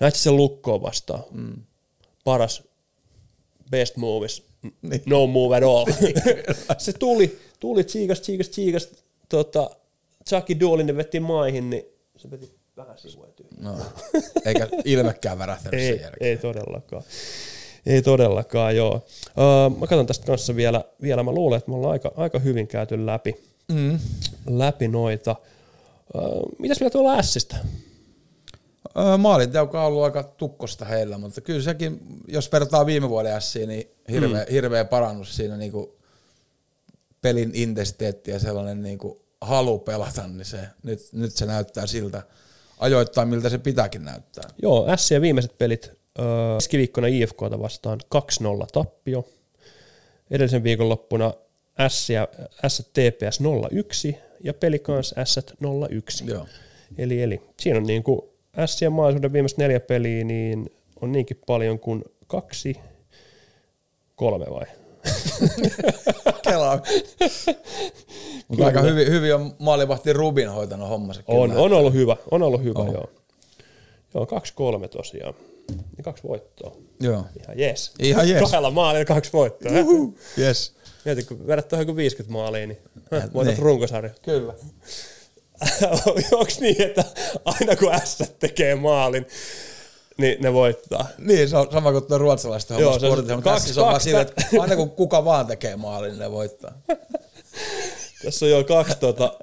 [0.00, 1.22] Näit sen lukkoon vastaan.
[1.30, 1.56] Mm.
[2.24, 2.62] Paras
[3.70, 4.42] best movies,
[4.82, 5.02] Niin.
[5.06, 5.86] no move at all.
[6.78, 8.88] se tuli, tuli tsiikas, tsiikas, tsiikas,
[9.28, 9.70] tota,
[10.28, 11.84] Chucky Doolinen veti maihin, niin
[12.16, 13.64] se veti vähän sivuun tyyliin.
[13.64, 13.76] No.
[14.44, 16.30] Eikä ilmekään värähtänyt sen Ei, jälkeen.
[16.30, 17.02] ei todellakaan.
[17.86, 18.94] Ei todellakaan, joo.
[18.94, 22.66] Uh, mä katson tästä kanssa vielä, vielä, mä luulen, että me ollaan aika, aika hyvin
[22.66, 23.36] käyty läpi,
[23.72, 23.98] Mm.
[24.50, 25.36] läpi noita.
[26.14, 27.56] Uh, mitäs vielä tuolla Ässistä?
[28.98, 33.68] Öö, Maalinteko on ollut aika tukkosta heillä, mutta kyllä sekin, jos vertaa viime vuoden Siin,
[33.68, 34.52] niin hirveä, mm.
[34.52, 35.96] hirveä parannus siinä niinku
[37.20, 42.22] pelin intensiteetti ja sellainen niinku halu pelata, niin se, nyt, nyt se näyttää siltä
[42.78, 44.44] ajoittain, miltä se pitääkin näyttää.
[44.62, 45.90] Joo, Ässien viimeiset pelit
[46.56, 48.18] keskiviikkona IFKta vastaan 2-0
[48.72, 49.28] tappio.
[50.30, 51.34] Edellisen viikonloppuna
[51.88, 52.28] S ja
[52.68, 53.40] S TPS
[54.12, 56.30] 0-1 ja peli kanssa S 0-1.
[56.30, 56.46] Joo.
[56.98, 58.20] Eli, eli siinä on niin kuin
[58.66, 62.76] Sien maisuuden viimeiset neljä peliä, niin on niinkin paljon kuin kaksi,
[64.14, 64.66] kolme vai?
[66.48, 66.82] Kelaa.
[68.48, 71.22] Mutta aika hyvin, hyvin on maalivahti Rubin hoitanut hommansa.
[71.26, 72.92] On, on ollut hyvä, on ollut hyvä, On.
[72.92, 73.10] joo.
[74.14, 75.34] Joo, kaksi kolme tosiaan.
[75.96, 76.76] Ja kaksi voittoa.
[77.00, 77.24] Joo.
[77.42, 77.92] Ihan jes.
[77.98, 78.40] Ihan jes.
[78.40, 79.72] Kahdella maalilla kaksi voittoa.
[80.38, 80.72] Yes.
[81.04, 82.78] Mieti, kun vedät tuohon joku 50 maalia, niin
[83.12, 83.62] häh, voitat Niin.
[83.62, 84.10] runkosarja.
[84.22, 84.54] Kyllä.
[86.32, 87.04] Onko niin, että
[87.44, 89.26] aina kun S tekee maalin,
[90.16, 91.08] niin ne voittaa?
[91.18, 93.80] Niin, se on sama kuin tuo ruotsalaiset Joo, homma se on mutta kaksi- tässä se
[93.80, 96.72] on vaan kaksi- sillä, että aina kun kuka vaan tekee maalin, niin ne voittaa.
[98.24, 99.38] Tässä on jo kaksi, tota,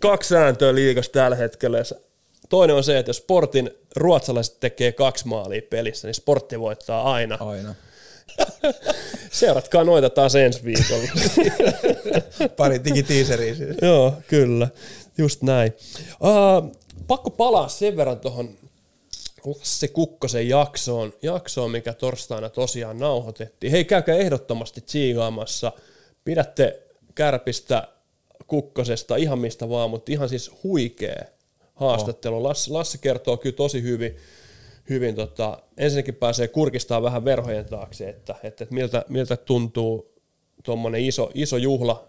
[0.00, 1.78] kaksi sääntöä liikas tällä hetkellä.
[2.48, 7.38] Toinen on se, että jos sportin ruotsalaiset tekee kaksi maalia pelissä, niin sportti voittaa aina.
[7.40, 7.74] Aina.
[9.30, 11.08] Seuratkaa noita taas ensi viikolla.
[12.56, 13.76] Pari digitiiseriä siis.
[13.82, 14.68] Joo, kyllä.
[15.18, 15.72] Just näin.
[16.10, 16.76] Uh,
[17.06, 18.50] pakko palaa sen verran tuohon
[19.44, 23.70] Lasse Kukkosen jaksoon, jaksoon, mikä torstaina tosiaan nauhoitettiin.
[23.70, 25.72] Hei, käykää ehdottomasti tsiigaamassa.
[26.24, 26.82] Pidätte
[27.14, 27.88] kärpistä
[28.46, 31.24] Kukkosesta ihan mistä vaan, mutta ihan siis huikea
[31.76, 32.42] haastattelu.
[32.42, 34.16] Lasse, Lasse kertoo kyllä tosi hyvin,
[34.90, 40.12] hyvin tota, ensinnäkin pääsee kurkistaa vähän verhojen taakse, että, että, että miltä, miltä tuntuu
[40.64, 42.06] tuommoinen iso, iso juhla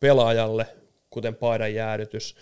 [0.00, 0.66] pelaajalle,
[1.10, 2.36] kuten paidan jäädytys,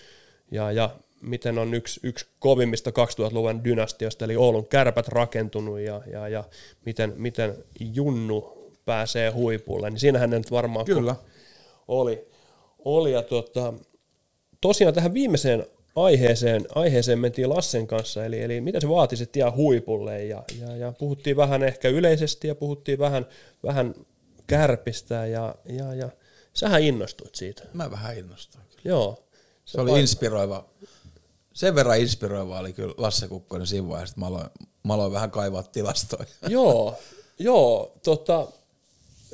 [0.50, 0.90] ja, ja
[1.22, 6.44] miten on yksi, yksi kovimmista 2000-luvun dynastiosta, eli Oulun kärpät rakentunut, ja, ja, ja
[6.84, 8.54] miten, miten Junnu
[8.84, 11.16] pääsee huipulle, niin siinähän ne nyt varmaan Kyllä.
[11.88, 12.28] oli.
[12.84, 13.74] oli ja tota,
[14.60, 15.66] tosiaan tähän viimeiseen
[15.97, 20.92] aiheeseen, aiheeseen mentiin Lassen kanssa, eli, eli mitä se vaatisi tie huipulle, ja, ja, ja
[20.92, 23.26] puhuttiin vähän ehkä yleisesti, ja puhuttiin vähän,
[23.62, 23.95] vähän
[24.47, 26.11] kärpistä, ja, ja, ja
[26.55, 27.62] sähän innostuit siitä.
[27.72, 28.64] Mä vähän innostuin.
[28.64, 28.82] kyllä.
[28.84, 29.24] Joo.
[29.64, 30.68] Se oli inspiroiva.
[31.53, 34.47] Sen verran inspiroiva oli kyllä Lasse Kukkonen siinä vaiheessa, että mä aloin,
[34.82, 36.26] mä aloin vähän kaivaa tilastoja.
[36.49, 36.99] Joo,
[37.38, 38.49] joo, tota,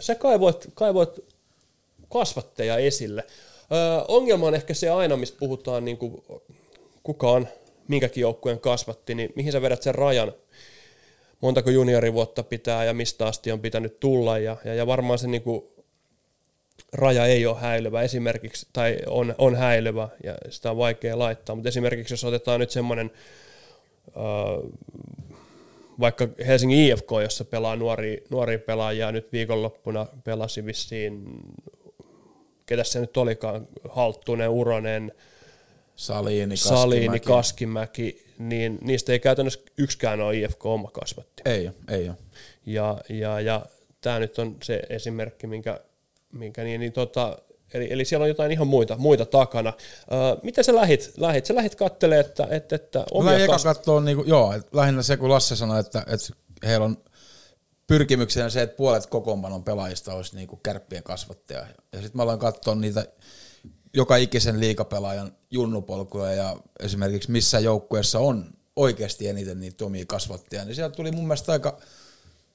[0.01, 1.21] sä kaivoit, kaivoit
[2.13, 3.27] kasvatteja esille.
[4.09, 6.23] Ongelma on ehkä se aina, mistä puhutaan, niin kuin,
[7.03, 7.49] kuka on
[7.89, 10.33] minkäkin joukkueen kasvatti, niin mihin sä vedät sen rajan,
[11.41, 15.43] montako juniorivuotta pitää ja mistä asti on pitänyt tulla, ja, ja, ja varmaan se niin
[15.43, 15.65] kuin,
[16.93, 18.03] raja ei ole häilyvä.
[18.03, 22.71] Esimerkiksi, tai on, on häilyvä, ja sitä on vaikea laittaa, mutta esimerkiksi jos otetaan nyt
[22.71, 23.11] semmoinen
[26.01, 31.25] vaikka Helsingin IFK, jossa pelaa nuoria, nuoria pelaajia, nyt viikonloppuna pelasi vissiin,
[32.71, 35.13] ketä se nyt olikaan, Halttunen, Uronen,
[35.97, 37.29] Saliini, Saliini, Kaskimäki.
[37.29, 41.43] Kaskimäki, niin niistä ei käytännössä yksikään ole IFK oma kasvatti.
[41.45, 42.17] Ei ole, ei ole.
[42.67, 43.67] Ja, ja, ja
[44.01, 45.81] tämä nyt on se esimerkki, minkä,
[46.33, 47.39] minkä niin, niin tota,
[47.75, 49.73] eli, eli siellä on jotain ihan muita, muita takana.
[50.13, 51.13] Öö, miten sä lähit?
[51.17, 51.47] lähit?
[51.47, 55.17] Sä lähit kattelemaan, että, että, että omia eka kas- katsoa, niin kuin, joo, lähinnä se,
[55.17, 56.35] kun Lasse sanoi, että, että
[56.67, 56.97] heillä on
[57.91, 61.67] pyrkimyksenä se, että puolet kokoonpanon pelaajista olisi niin kuin kärppien kasvattaja.
[61.93, 63.07] Ja sitten mä aloin katsoa niitä
[63.95, 70.75] joka ikisen liikapelaajan junnupolkuja ja esimerkiksi missä joukkueessa on oikeasti eniten niitä omia kasvattajia, niin
[70.75, 71.79] sieltä tuli mun mielestä aika,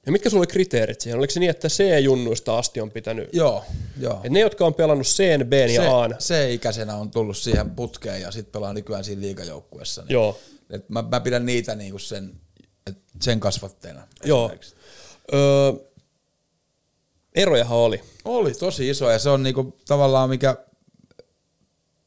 [0.06, 1.18] Ja mitkä sulla oli kriteerit siihen?
[1.18, 3.64] Oliko se niin, että C-junnuista asti on pitänyt joo,
[4.00, 4.20] joo.
[4.24, 8.22] Et ne, jotka on pelannut C, B ja A, se ikäisenä on tullut siihen putkeen
[8.22, 10.02] ja sitten pelaa nykyään siinä liikajoukkueessa.
[10.02, 12.32] Niin, joo, et mä, mä, pidän niitä niinku sen,
[13.20, 14.08] sen kasvatteena.
[14.24, 14.44] joo.
[14.44, 14.75] esimerkiksi.
[15.34, 15.72] Öö,
[17.34, 18.02] erojahan oli.
[18.24, 20.56] Oli tosi iso ja se on niinku tavallaan mikä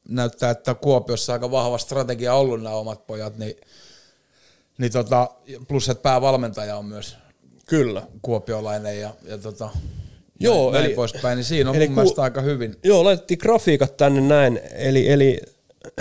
[0.09, 3.55] näyttää, että Kuopiossa aika vahva strategia ollut nämä omat pojat, niin,
[4.77, 5.29] niin tota,
[5.67, 7.17] plus että päävalmentaja on myös
[7.67, 8.07] Kyllä.
[8.21, 9.69] kuopiolainen ja, ja tota,
[10.39, 12.75] Joo, näin eli- poispäin, niin siinä on eli mun ku- mielestä aika hyvin.
[12.83, 15.39] Joo, laitettiin grafiikat tänne näin, eli, eli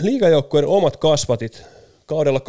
[0.00, 1.62] liigajoukkueiden omat kasvatit
[2.06, 2.40] kaudella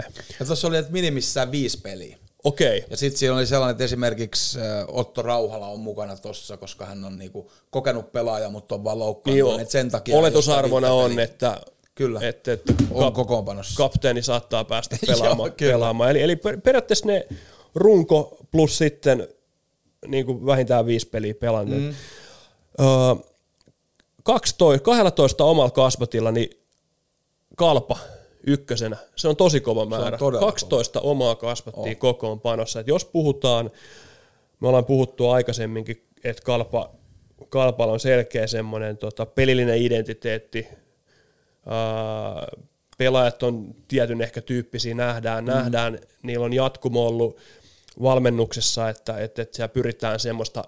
[0.00, 0.02] 22-23.
[0.40, 2.16] Ja tuossa oli, että minimissään viisi peliä.
[2.44, 6.84] Okei, Ja sitten siinä oli sellainen, että esimerkiksi äh, Otto Rauhala on mukana tossa, koska
[6.86, 9.50] hän on niinku kokenut pelaaja, mutta on vaan niin loukkaantunut.
[9.52, 11.60] joo, että sen takia oletusarvona on, että,
[11.94, 12.20] Kyllä.
[12.22, 13.76] että, että on kokoonpanossa.
[13.76, 15.52] kapteeni saattaa päästä Joo, pelaamaan.
[15.52, 15.72] kyllä.
[15.72, 16.10] pelaamaan.
[16.10, 17.26] Eli, eli per- periaatteessa ne
[17.74, 19.28] runko plus sitten
[20.06, 21.82] niin kuin vähintään viisi peliä pelanneet.
[21.82, 21.94] Mm.
[22.80, 23.14] Öö,
[24.22, 26.50] 12, 12 omalla kasvatilla, niin
[27.56, 27.98] kalpa
[28.46, 28.96] ykkösenä.
[29.16, 30.18] Se on tosi kova määrä.
[30.18, 32.80] todella 12 omaa kasvattia kokoonpanossa.
[32.80, 33.70] Et jos puhutaan,
[34.60, 36.90] me ollaan puhuttu aikaisemminkin, että kalpa,
[37.48, 40.66] kalpalla on selkeä semmoinen tota, pelillinen identiteetti,
[41.66, 42.46] Ää,
[42.98, 45.50] pelaajat on tietyn ehkä tyyppisiä, nähdään, mm.
[45.50, 47.36] nähdään, niillä on jatkumo ollut
[48.02, 50.64] valmennuksessa, että, että, että siellä pyritään semmoista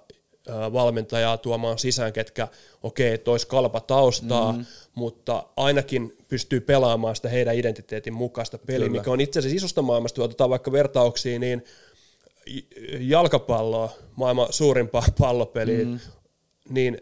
[0.73, 2.49] valmentajaa tuomaan sisään, ketkä
[2.83, 4.65] okei, okay, tois kalpa taustaa, mm.
[4.95, 9.01] mutta ainakin pystyy pelaamaan sitä heidän identiteetin mukaista peliä, Kyllä.
[9.01, 11.65] mikä on itse asiassa isosta maailmasta, kun otetaan vaikka vertauksia, niin
[13.01, 15.99] jalkapalloa, maailman suurimpaa pallopeliä, mm.
[16.69, 16.99] niin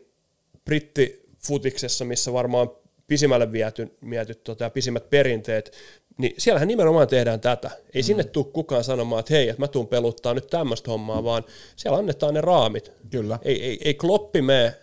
[0.65, 2.71] brittifutiksessa, missä varmaan
[3.07, 5.73] pisimmälle viety, miety tota, pisimmät perinteet,
[6.21, 7.71] niin siellähän nimenomaan tehdään tätä.
[7.95, 8.07] Ei mm.
[8.07, 11.45] sinne tule kukaan sanomaan, että hei, että mä tuun peluttaa nyt tämmöistä hommaa, vaan
[11.77, 12.93] siellä annetaan ne raamit.
[13.11, 13.39] Kyllä.
[13.43, 14.75] Ei, ei, ei kloppi mene,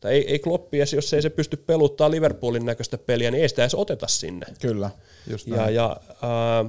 [0.00, 3.48] tai ei, ei kloppi, edes, jos ei se pysty peluttaa Liverpoolin näköistä peliä, niin ei
[3.48, 4.46] sitä edes oteta sinne.
[4.60, 4.90] Kyllä,
[5.30, 5.74] just Ja, näin.
[5.74, 6.64] ja ää,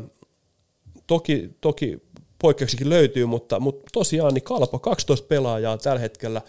[1.07, 2.01] toki, toki
[2.41, 6.41] poikkeuksikin löytyy, mutta, mutta tosiaan niin Kalpa 12 pelaajaa tällä hetkellä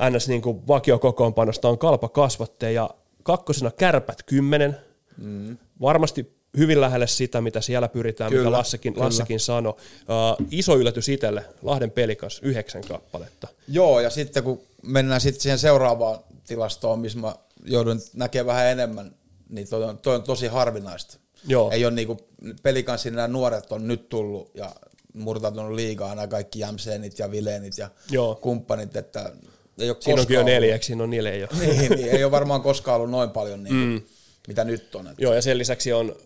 [0.00, 2.90] ää, NS niin kuin vakiokokoonpanosta on Kalpa kasvatteja ja
[3.22, 4.76] kakkosena kärpät 10.
[5.16, 5.58] Mm.
[5.80, 9.04] Varmasti hyvin lähelle sitä, mitä siellä pyritään, Kyllä, mitä Lassekin, kyllä.
[9.04, 9.74] Lassekin sanoi.
[10.08, 13.48] Ää, iso yllätys itselle, Lahden pelikas, yhdeksän kappaletta.
[13.68, 19.14] Joo, ja sitten kun mennään sitten siihen seuraavaan tilastoon, missä mä joudun näkemään vähän enemmän,
[19.48, 21.18] niin toi on, toi on tosi harvinaista.
[21.46, 21.70] Joo.
[21.70, 22.20] Ei ole niinku,
[22.62, 24.72] pelikanssin nämä nuoret on nyt tullut ja
[25.14, 28.34] murtautunut liigaa, nämä kaikki jämseenit ja vileenit ja Joo.
[28.34, 29.32] kumppanit, että
[29.78, 31.46] ei ole Siinä onkin jo koskaan neljä, eikö siinä on neljä jo?
[31.60, 34.02] niin, niin, ei ole varmaan koskaan ollut noin paljon, niin mm.
[34.48, 35.08] Mitä nyt on.
[35.08, 35.22] Että.
[35.22, 36.16] Joo, ja sen lisäksi on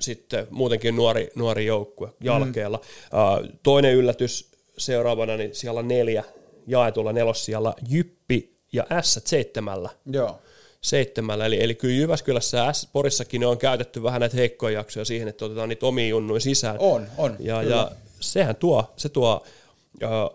[0.00, 2.76] sitten muutenkin nuori, nuori joukkue jalkeella.
[2.76, 3.18] Mm.
[3.18, 6.24] Uh, toinen yllätys seuraavana, niin siellä on neljä
[6.66, 9.90] jaetulla nelossijalla Jyppi ja S seitsemällä.
[10.12, 10.38] Joo.
[10.80, 11.46] seitsemällä.
[11.46, 15.28] Eli, eli kyllä Jyväskylässä ja S Porissakin ne on käytetty vähän näitä heikkoja jaksoja siihen,
[15.28, 16.76] että otetaan niitä omia junnuja sisään.
[16.78, 17.76] On, on, Ja, kyllä.
[17.76, 17.90] ja
[18.20, 19.44] sehän tuo, se tuo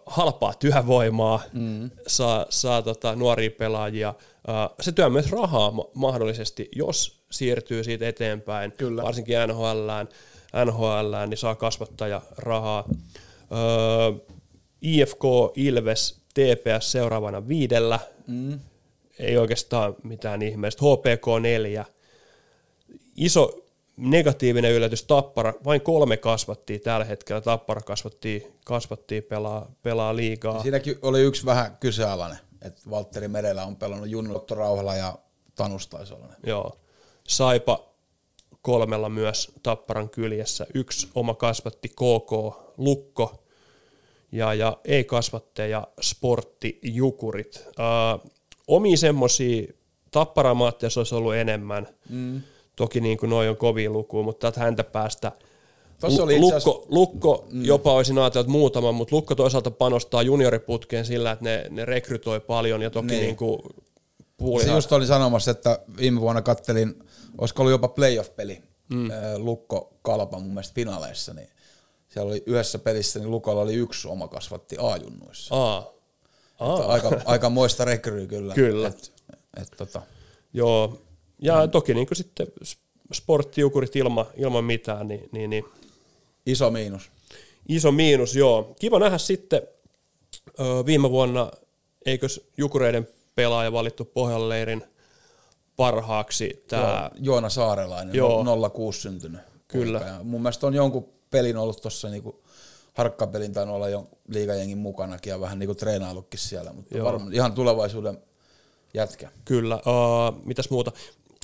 [0.05, 1.89] halpaa työvoimaa, mm.
[2.07, 4.13] saa, saa tota, nuoria pelaajia.
[4.47, 9.03] Ö, se työ myös rahaa ma- mahdollisesti, jos siirtyy siitä eteenpäin, Kyllä.
[9.03, 10.09] varsinkin NHLään,
[10.65, 12.83] NHLään, niin saa kasvattaja rahaa.
[13.51, 14.33] Ö,
[14.81, 15.23] IFK,
[15.55, 18.59] Ilves, TPS seuraavana viidellä, mm.
[19.19, 20.85] ei oikeastaan mitään ihmeellistä.
[20.85, 21.85] HPK 4,
[23.15, 23.63] iso
[23.97, 30.61] negatiivinen yllätys Tappara, vain kolme kasvattiin tällä hetkellä, Tappara kasvattiin, kasvattiin pelaa, pelaa liigaa.
[30.61, 35.18] Siinäkin oli yksi vähän kyseenalainen, että Valtteri Merellä on pelannut Junnu Otto Rauhala ja
[35.55, 36.36] Tanus taisi olla ne.
[36.45, 36.78] Joo.
[37.28, 37.93] Saipa
[38.61, 40.68] kolmella myös Tapparan kyljessä.
[40.74, 42.32] Yksi oma kasvatti KK
[42.78, 43.43] Lukko
[44.32, 47.66] ja, ja ei kasvatteja Sportti Jukurit.
[47.68, 48.32] Uh,
[48.68, 49.74] omi semmosia
[50.11, 51.88] Tapparan maatteessa olisi ollut enemmän.
[52.09, 52.41] Mm.
[52.76, 55.32] Toki niin kuin noi on kovia lukuja, mutta häntä päästä
[56.07, 57.65] Tossa oli Lukko, Lukko mm.
[57.65, 62.81] jopa olisin ajatellut muutama, mutta Lukko toisaalta panostaa junioriputkeen sillä, että ne, ne rekrytoi paljon
[62.81, 63.21] ja toki Niin.
[63.21, 63.35] niin.
[63.35, 63.61] kuin
[64.61, 67.03] Se just oli sanomassa, että viime vuonna kattelin,
[67.37, 69.09] olisiko ollut jopa playoff-peli, mm.
[69.37, 71.49] Lukko Kalpa mun mielestä finaaleissa, niin
[72.09, 75.55] siellä oli yhdessä pelissä, niin Lukolla oli yksi oma kasvatti A-junnuissa.
[75.55, 75.93] Aa.
[76.59, 76.85] Aa.
[76.85, 78.53] Aika, aika moista rekryä kyllä.
[78.53, 78.87] Kyllä.
[78.87, 79.11] Et,
[79.61, 80.01] et, tota,
[80.53, 81.01] Joo,
[81.41, 81.71] ja mm.
[81.71, 82.47] toki niin sitten
[83.13, 85.65] sporttiukurit ilma, ilman mitään, niin, niin, niin
[86.45, 87.11] iso miinus.
[87.67, 88.75] iso miinus, joo.
[88.79, 89.61] Kiva nähdä sitten
[90.85, 91.51] viime vuonna,
[92.05, 94.83] eikös Jukureiden pelaaja valittu Pohjanleirin
[95.75, 98.43] parhaaksi tämä, Joo, Joona Saarelainen, Joo.
[98.45, 98.69] Joo.
[98.69, 99.41] 06 syntynyt.
[99.67, 99.99] Kyllä.
[99.99, 100.23] poika.
[100.23, 102.43] Mun mielestä on jonkun pelin ollut tuossa niinku,
[102.93, 107.05] harkkapelin tainnut olla jo liigajengin mukanakin ja vähän niinku treenaillutkin siellä, mutta Joo.
[107.05, 108.17] varmaan ihan tulevaisuuden
[108.93, 109.29] jätkä.
[109.45, 110.91] kyllä, uh, mitäs muuta.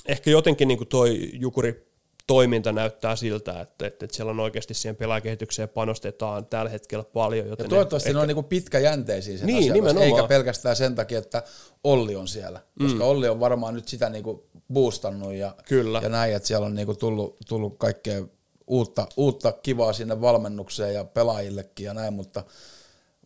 [0.06, 1.89] Ehkä jotenkin niin toi Jukuri
[2.30, 7.48] toiminta näyttää siltä, että, että, että siellä on oikeasti siihen pelaajakehitykseen panostetaan tällä hetkellä paljon.
[7.48, 10.06] Joten Ja toivottavasti ne on niinku pitkäjänteisiä sen Niin, asian nimenomaan.
[10.06, 11.42] eikä pelkästään sen takia, että
[11.84, 12.60] Olli on siellä.
[12.78, 13.00] Koska mm.
[13.00, 16.00] Olli on varmaan nyt sitä niinku boostannut ja, Kyllä.
[16.02, 18.22] ja näin, että siellä on niinku tullut, tullut kaikkea
[18.66, 22.44] uutta, uutta kivaa sinne valmennukseen ja pelaajillekin ja näin, mutta,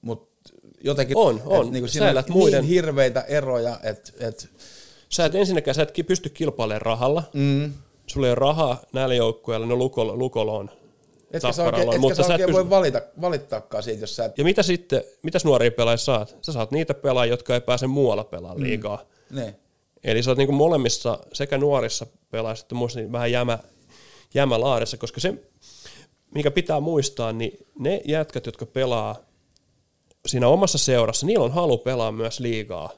[0.02, 0.50] mutta
[0.84, 1.66] jotenkin On, on.
[1.66, 4.48] Et niinku Sä siinä on elät niin muiden- hirveitä eroja, että et,
[5.08, 7.22] Sä et ensinnäkään, sä et pysty kilpailemaan rahalla.
[7.34, 7.72] mm,
[8.06, 10.70] Sulla ei ole rahaa näillä joukkueilla, no lukolla, lukolla on.
[11.32, 14.16] etkä sä oikein, etkä mutta sä sä et oikein pysty- voi valita, valittaakaan siitä, jos
[14.16, 16.36] sä et, Ja mitä sitten, mitäs nuoria pelaajia saat?
[16.40, 19.02] Sä saat niitä pelaajia, jotka ei pääse muualla pelaamaan liigaa.
[19.30, 19.54] ne.
[20.04, 23.58] Eli sä oot niinku molemmissa, sekä nuorissa pelaajissa että muissa, niin vähän jämä,
[24.34, 25.34] jämä laadessa, koska se,
[26.34, 29.16] mikä pitää muistaa, niin ne jätkät, jotka pelaa
[30.26, 32.90] siinä omassa seurassa, niillä on halu pelaa myös liigaa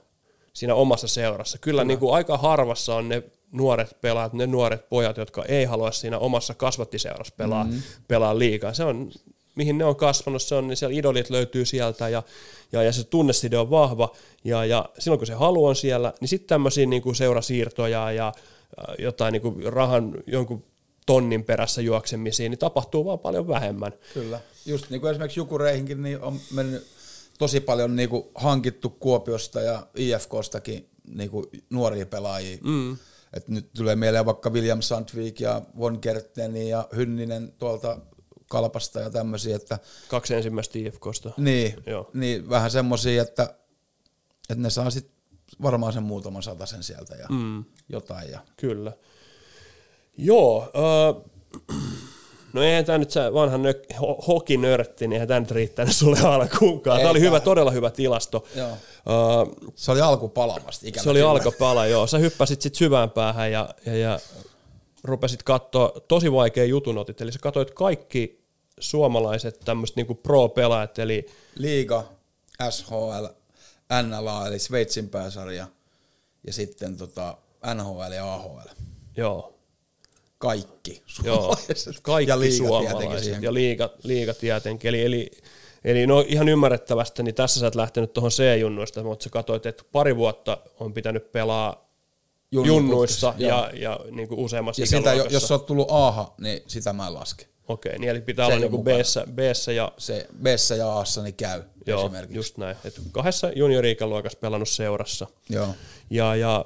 [0.52, 1.58] siinä omassa seurassa.
[1.58, 3.22] Kyllä niin kuin aika harvassa on ne
[3.52, 7.82] nuoret pelaajat, ne nuoret pojat, jotka ei halua siinä omassa kasvattiseurassa pelaa, mm-hmm.
[8.08, 8.74] pelaa liigaa.
[8.74, 9.10] Se on,
[9.54, 12.22] mihin ne on kasvanut, se on, niin siellä idolit löytyy sieltä ja,
[12.72, 14.12] ja, ja se tunneside on vahva.
[14.44, 18.32] Ja, ja silloin kun se halu on siellä, niin sitten tämmöisiä niin kuin seurasiirtoja ja
[18.98, 20.64] jotain niin kuin rahan jonkun
[21.06, 23.92] tonnin perässä juoksemisiin, niin tapahtuu vaan paljon vähemmän.
[24.14, 24.40] Kyllä.
[24.66, 26.86] Just niin kuin esimerkiksi Jukureihinkin niin on mennyt
[27.38, 32.58] tosi paljon niin kuin hankittu Kuopiosta ja IFKstakin niin kuin nuoria pelaajia.
[32.62, 32.96] Mm.
[33.36, 37.98] Et nyt tulee mieleen vaikka William Sandvik ja Von Kerteni ja Hynninen tuolta
[38.48, 39.78] Kalpasta ja tämmöisiä, että
[40.08, 41.30] Kaksi ensimmäistä IFKsta.
[41.36, 42.10] niin, Joo.
[42.14, 43.42] niin vähän semmoisia, että,
[44.50, 45.10] että ne saa sit
[45.62, 47.64] varmaan sen muutaman sen sieltä ja mm.
[47.88, 48.30] jotain.
[48.30, 48.92] Ja, Kyllä.
[50.18, 51.22] Joo, öö,
[52.56, 56.18] no eihän tämä nyt se vanha nök, ho, hokinörtti, niin eihän tämä nyt riittänyt sulle
[56.20, 56.98] alkuunkaan.
[56.98, 58.44] Tämä oli hyvä, todella hyvä tilasto.
[58.54, 58.68] Joo.
[58.68, 61.30] Öö, se oli alkupalavasti ikävä se oli kyllä.
[61.30, 62.06] alkopala, joo.
[62.06, 64.18] Sä hyppäsit sit syvään päähän ja, ja, ja
[65.04, 67.20] rupesit katsoa tosi vaikea jutun otit.
[67.20, 68.46] Eli sä katsoit kaikki
[68.80, 72.04] suomalaiset tämmöiset niinku pro-pelaajat, eli Liiga,
[72.70, 73.26] SHL,
[74.02, 75.66] NLA eli Sveitsin pääsarja
[76.46, 77.36] ja sitten tota
[77.74, 78.68] NHL ja AHL.
[79.16, 79.55] joo,
[80.38, 82.00] Kaikki Joo, suomalaiset.
[82.02, 84.88] kaikki ja liiga suomalaiset ja liiga, liiga tietenkin.
[84.88, 85.30] Eli, eli,
[85.84, 89.84] eli no ihan ymmärrettävästi, niin tässä sä et lähtenyt tuohon C-junnuista, mutta sä katsoit, että
[89.92, 91.86] pari vuotta on pitänyt pelaa
[92.50, 96.62] junnuissa Junnuputkessa, ja, ja niin kuin useammassa ja sitä, jos sä oot tullut A, niin
[96.66, 97.46] sitä mä en laske.
[97.68, 98.84] Okei, niin eli pitää Se olla niin.
[98.84, 100.46] B-ssä, B-ssä ja Se B
[100.78, 102.36] ja A niin käy joo, esimerkiksi.
[102.36, 102.76] just näin.
[102.84, 105.26] Et kahdessa juniori-ikäluokassa pelannut seurassa.
[105.50, 105.68] Joo.
[106.10, 106.64] Ja, ja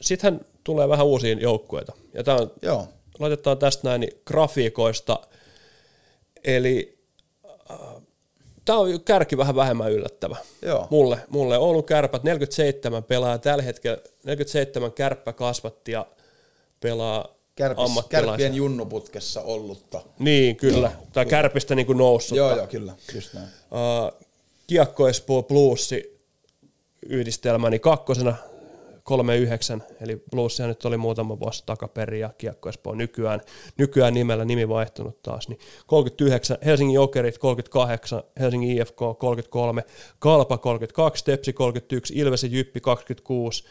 [0.00, 1.92] sittenhän tulee vähän uusia joukkueita.
[2.14, 2.88] Ja on, Joo.
[3.18, 5.20] laitetaan tästä näin niin grafiikoista.
[6.44, 6.98] Eli
[7.70, 7.78] äh,
[8.64, 10.36] tämä on kärki vähän vähemmän yllättävä.
[10.62, 10.86] Joo.
[10.90, 16.06] Mulle, mulle Oulun kärpät 47 pelaa tällä hetkellä, 47 kärppä kasvattia
[16.80, 20.02] pelaa Kärpis, kärppien junnuputkessa ollutta.
[20.18, 20.92] Niin, kyllä.
[21.12, 22.38] tai kärpistä niin kuin noussut.
[22.38, 22.94] Joo, joo, kyllä.
[23.14, 23.46] Just näin.
[23.46, 24.26] Uh,
[24.66, 26.18] Kiekko Espoo Bluesi
[27.06, 28.34] yhdistelmäni kakkosena
[29.10, 33.40] 39, eli Bluesia nyt oli muutama vuosi takaperin ja Kiekko Espoo nykyään,
[33.78, 39.84] nykyään nimellä nimi vaihtunut taas, niin 39, Helsingin Jokerit 38, Helsingin IFK 33,
[40.18, 43.64] Kalpa 32, Tepsi 31, Ilves ja Jyppi 26,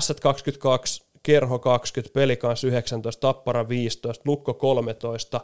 [0.00, 5.40] S 22, Kerho 20, Pelikans 19, Tappara 15, Lukko 13,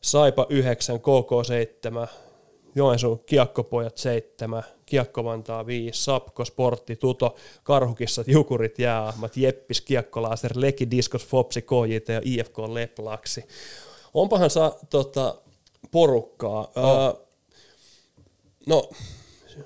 [0.00, 2.08] Saipa 9, KK 7,
[2.74, 10.90] Joensuun Kiekkopojat 7, Kiekko Vantaa 5, Sapko, Sportti, Tuto, Karhukissat, Jukurit, Jääahmat, Jeppis, Kiekkolaaser, Leki,
[10.90, 13.44] Diskos, Fopsi, KJT ja IFK Leplaksi.
[14.14, 15.34] Onpahan saa tota,
[15.90, 16.60] porukkaa.
[16.60, 16.74] Oh.
[16.76, 17.26] Öö,
[18.66, 18.90] no,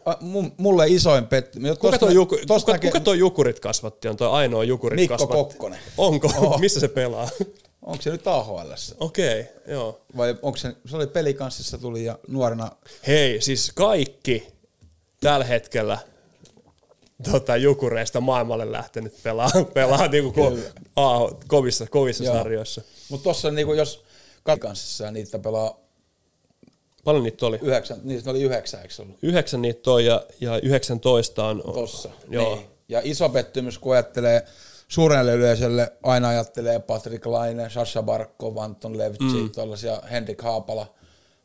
[0.06, 0.14] A,
[0.56, 1.78] mulle isoin pettymys.
[1.78, 4.16] kuka toi, juku, kuka, näkee- kuka toi Jukurit kasvatti on?
[4.16, 5.36] Toi ainoa Jukurit Mikko kasvatti.
[5.36, 5.78] Kokkonen.
[5.98, 6.30] Onko?
[6.38, 6.60] Oh.
[6.60, 7.28] Missä se pelaa?
[7.82, 8.72] Onko se nyt AHL?
[9.00, 10.00] Okei, okay, joo.
[10.16, 12.70] Vai onko se, se oli pelikanssissa tuli ja nuorena,
[13.06, 14.46] Hei, siis kaikki
[15.20, 15.98] tällä hetkellä
[17.30, 20.52] tota, jukureista maailmalle lähtenyt pelaa, pelaa niinku ko,
[20.96, 22.34] a, kovissa, kovissa Joo.
[22.34, 22.82] sarjoissa.
[23.08, 24.04] mutta tossa niinku jos
[25.00, 25.80] ja niitä pelaa
[27.04, 27.58] Paljon niitä oli?
[27.62, 29.18] yhdeksän, niistä oli yhdeksän, eikö ollut?
[29.22, 31.62] Yhdeksän niitä on ja, ja 19 on.
[31.74, 32.10] Tossa.
[32.28, 32.54] Joo.
[32.54, 32.66] Niin.
[32.88, 34.44] Ja iso pettymys, kun ajattelee
[34.88, 39.50] suurelle yleisölle, aina ajattelee Patrick Laine, Sasha Barkko, Anton Levtsi, mm.
[39.50, 40.94] tuollaisia Henrik Haapala,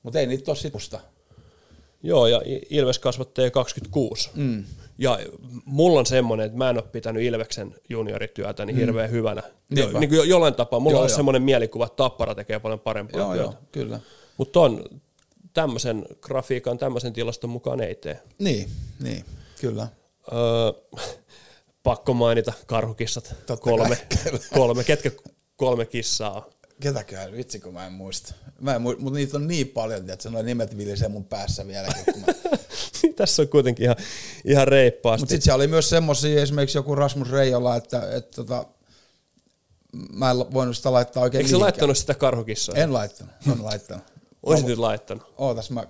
[0.04, 1.00] mutta ei niitä ole sipusta.
[2.06, 4.30] Joo, ja Ilves kasvattaa 26.
[4.36, 4.64] Mm.
[4.98, 5.20] Ja
[5.66, 9.44] mulla on semmoinen, että mä en ole pitänyt Ilveksen juniorityötä niin hirveän hyvänä.
[9.70, 10.80] Jo, niin kuin jo- jollain tapaa.
[10.80, 13.44] Mulla Joo, on semmoinen mielikuva, että Tappara tekee paljon parempaa Joo, työtä.
[13.44, 14.00] joo, kyllä.
[14.38, 14.84] Mutta on
[15.54, 18.20] tämmöisen grafiikan, tämmöisen tilaston mukaan ei tee.
[18.40, 18.70] Niin,
[19.04, 19.26] niin,
[19.62, 19.88] kyllä.
[20.34, 20.98] Öö,
[21.84, 23.36] pakko mainita karhukissat.
[23.46, 24.84] Totta kolme, kai, kolme.
[24.84, 25.12] Ketkä
[25.56, 26.82] kolme kissaa on?
[26.82, 28.34] Ketäkään, vitsi kun mä en muista.
[28.62, 32.14] Mä en muista, mutta niitä on niin paljon, että noin nimet vilisee mun päässä vieläkin.
[32.14, 32.34] Kun mä...
[33.16, 33.96] Tässä on kuitenkin ihan,
[34.46, 35.22] ihan reippaasti.
[35.22, 38.66] Mutta sitten siellä oli myös semmosia, esimerkiksi joku Rasmus Reijola, että, että tota,
[40.14, 41.66] mä en voinut sitä laittaa oikein Eikö mihinkään.
[41.66, 42.76] laittanut sitä karhukissaa?
[42.76, 44.04] En laittanut, en laittanut.
[44.44, 45.34] Olisit nyt laittanut.
[45.38, 45.88] Ootas mä,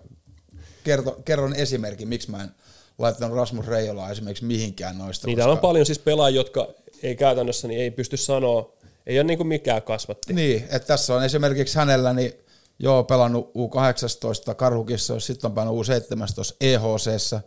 [0.83, 2.51] kerto, kerron esimerkin, miksi mä en
[2.97, 5.27] laittanut Rasmus Reijolaa esimerkiksi mihinkään noista.
[5.27, 6.67] Niin täällä on paljon siis pelaajia, jotka
[7.03, 8.74] ei käytännössä niin ei pysty sanoa,
[9.07, 10.33] ei ole niin kuin mikään kasvatti.
[10.33, 12.33] Niin, että tässä on esimerkiksi hänellä niin
[12.79, 17.39] joo, pelannut U18 Karhukissa, sitten on pelannut U17 EHC,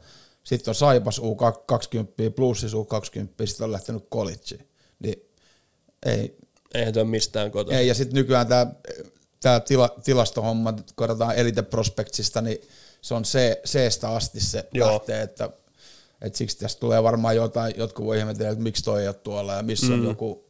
[0.44, 4.66] sitten on Saipas U20 plus siis U20, sitten on lähtenyt collegeen.
[4.98, 5.28] Niin
[6.06, 6.36] ei,
[6.74, 7.78] Eihän tuo mistään kotona.
[7.78, 8.66] ei, ja sitten nykyään tämä
[9.40, 12.58] tää tila, tilastohomma, kun katsotaan Elite Prospectsista, niin
[13.00, 14.92] se on C, C-stä asti se Joo.
[14.92, 15.50] lähtee, että,
[16.22, 19.54] että siksi tästä tulee varmaan jotain, jotkut voi ihmetellä, että miksi toi ei ole tuolla
[19.54, 19.92] ja missä mm.
[19.92, 20.47] on joku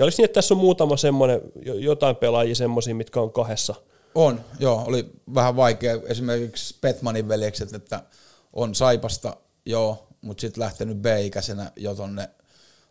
[0.00, 3.74] Ja olisi niin, että tässä on muutama semmoinen, jo- jotain pelaajia semmoisia, mitkä on kahdessa.
[4.14, 5.98] On, joo, oli vähän vaikea.
[6.06, 8.02] Esimerkiksi Petmanin veljekset, että
[8.52, 9.36] on Saipasta,
[9.66, 12.28] joo, mutta sitten lähtenyt B-ikäisenä jo tonne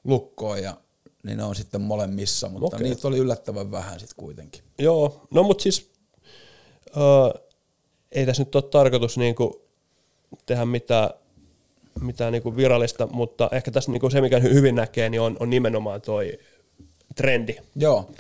[0.03, 0.78] lukkoon ja
[1.24, 2.89] niin ne on sitten molemmissa, mutta Okei.
[2.89, 4.64] niitä oli yllättävän vähän sitten kuitenkin.
[4.80, 5.91] Joo, no mutta siis
[6.97, 7.41] öö,
[8.12, 9.62] ei tässä nyt ole tarkoitus niinku
[10.45, 11.10] tehdä mitään,
[12.01, 15.49] mitään niinku virallista, mutta ehkä tässä niinku se, mikä hy- hyvin näkee, niin on, on
[15.49, 16.39] nimenomaan toi
[17.16, 17.57] trendi.
[17.76, 18.12] Joo,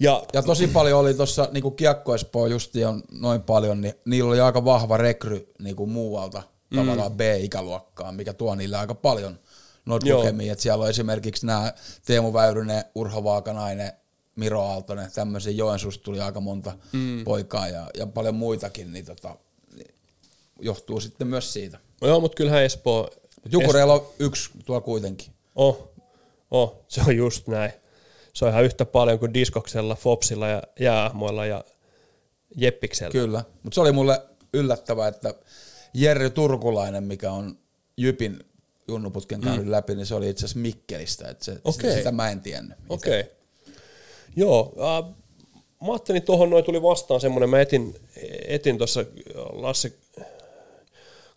[0.00, 4.40] Ja, ja tosi paljon oli tuossa niinku Kiekko-Espoo justi on noin paljon, niin niillä oli
[4.40, 6.76] aika vahva rekry niinku muualta mm.
[6.76, 9.38] tavallaan B-ikäluokkaan, mikä tuo niille aika paljon
[9.86, 10.18] noita Joo.
[10.18, 10.52] lukemia.
[10.52, 11.72] Et siellä on esimerkiksi nämä
[12.04, 13.92] Teemu Väyrynen, Urho Vaakanainen,
[14.36, 17.24] Miro Aaltonen, tämmöisiä Joensuusta tuli aika monta mm.
[17.24, 19.36] poikaa ja, ja paljon muitakin, niin, tota,
[19.76, 19.94] niin
[20.60, 21.78] johtuu sitten myös siitä.
[22.02, 23.10] joo, mutta kyllähän Espoo...
[23.42, 25.32] Mut Jukureilla on yksi tuo kuitenkin.
[25.54, 25.90] Oh,
[26.50, 27.72] oh, se on just näin.
[28.32, 31.64] Se on ihan yhtä paljon kuin Diskoksella, Fopsilla ja Jäämoilla ja
[32.56, 33.12] Jeppiksellä.
[33.12, 34.22] Kyllä, mutta se oli mulle
[34.52, 35.34] yllättävää, että
[35.94, 37.58] Jerry Turkulainen, mikä on
[37.96, 38.38] Jypin
[38.88, 39.70] junnuputken käynyt mm.
[39.70, 41.96] läpi, niin se oli itse asiassa Mikkelistä, että se, Okei.
[41.96, 42.78] sitä mä en tiennyt.
[42.88, 43.20] Okei.
[43.20, 43.32] Okay.
[44.36, 45.14] Joo, äh,
[45.86, 47.94] mä ajattelin tuohon noin tuli vastaan semmoinen, mä etin,
[48.48, 49.04] etin tuossa
[49.52, 49.92] Lasse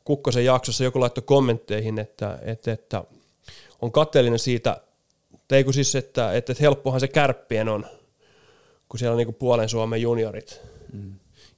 [0.04, 3.04] Kukkosen jaksossa, joku laittoi kommentteihin, että, että, että
[3.82, 4.82] on kateellinen siitä,
[5.48, 7.86] tai ei kun siis, että, että, että helppohan se kärppien on,
[8.90, 10.62] kun siellä on niin puolen Suomen juniorit.
[10.94, 11.14] Mm.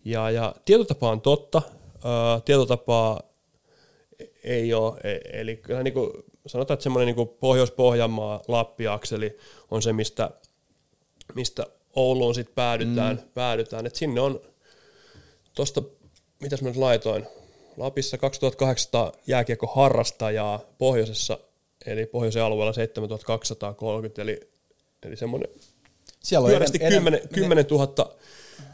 [0.06, 1.62] Ja, ja tietotapa on totta,
[2.04, 3.22] ää, tietotapaa
[4.44, 5.00] ei ole,
[5.34, 6.12] eli kyllä niin kuin,
[6.48, 9.38] sanotaan, että semmoinen niin Pohjois-Pohjanmaa, Lappi-akseli
[9.72, 10.30] on se, mistä,
[11.36, 11.66] mistä
[11.96, 13.30] Ouluun sitten päädytään, mm.
[13.34, 13.86] päädytään.
[13.86, 14.40] Et sinne on
[15.56, 15.82] tuosta,
[16.42, 17.26] mitäs mä nyt laitoin,
[17.78, 21.40] Lapissa 2800 jääkiekko harrastajaa, pohjoisessa,
[21.86, 24.40] eli pohjoisen alueella 7230, eli,
[25.04, 25.50] eli semmoinen
[26.24, 28.16] Siellä on pyörästi enem- 10, enem- 10 000,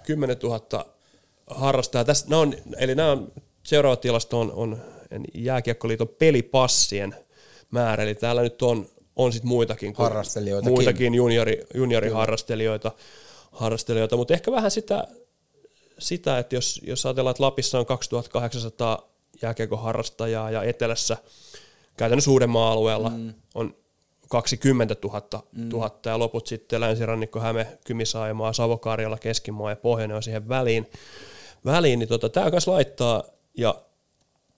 [0.03, 0.86] 10 000
[1.47, 2.05] harrastajaa.
[2.05, 3.32] Tässä, nämä on, eli nämä on,
[3.64, 4.78] seuraava tilasto on, on
[5.34, 7.16] Jääkiekkoliiton pelipassien
[7.72, 10.05] määrä, eli täällä nyt on, on sit muitakin, kuin-
[10.70, 12.91] muitakin juniori, junioriharrastelijoita,
[13.51, 15.07] harrastelijoita, mutta ehkä vähän sitä,
[15.99, 21.18] sitä että jos, jos ajatellaan, että Lapissa on 2800 jääkiekon harrastajaa ja etelässä
[22.02, 23.34] käytännössä Uudenmaan alueella mm.
[23.56, 23.76] on
[24.30, 25.22] 20 000,
[25.52, 25.70] mm.
[25.70, 30.89] 000 ja loput sitten Länsirannikko, Häme, Kymisaimaa, Savo-Karjala, Keskimaa ja Pohjoinen on siihen väliin.
[31.66, 33.24] väliin niin tota, tämä kanssa laittaa,
[33.58, 33.76] ja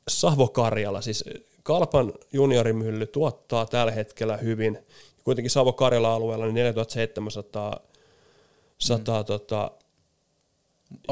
[0.09, 1.23] Savo-Karjala, siis
[1.63, 4.79] Kalpan juniorimylly tuottaa tällä hetkellä hyvin.
[5.23, 7.79] Kuitenkin Savo-Karjala alueella niin 4700
[8.77, 9.71] 100, tota,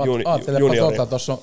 [0.05, 0.23] juni,
[0.59, 0.77] juniori.
[0.77, 1.39] tuota, tuossa on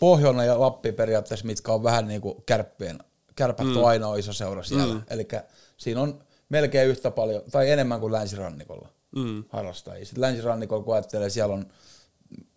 [0.00, 2.98] Pohjoinen ja Lappi periaatteessa, mitkä on vähän niin kuin kärppien,
[3.36, 3.76] kärpät mm.
[3.76, 4.94] on ainoa iso seura siellä.
[4.94, 5.02] Mm.
[5.10, 5.28] Eli
[5.76, 9.44] siinä on melkein yhtä paljon, tai enemmän kuin länsirannikolla mm.
[9.48, 10.04] harrastajia.
[10.04, 11.66] Sitten länsirannikolla, kun ajattelee, siellä on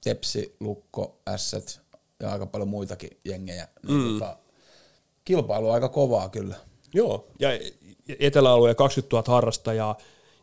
[0.03, 1.82] Tepsi, Lukko, Ässät
[2.19, 3.67] ja aika paljon muitakin jengejä.
[3.88, 4.13] Niin mm.
[4.13, 4.38] tota,
[5.26, 6.55] kilpailu on aika kovaa kyllä.
[6.93, 7.49] Joo, ja
[8.19, 9.97] eteläalueen 20 000 harrastajaa,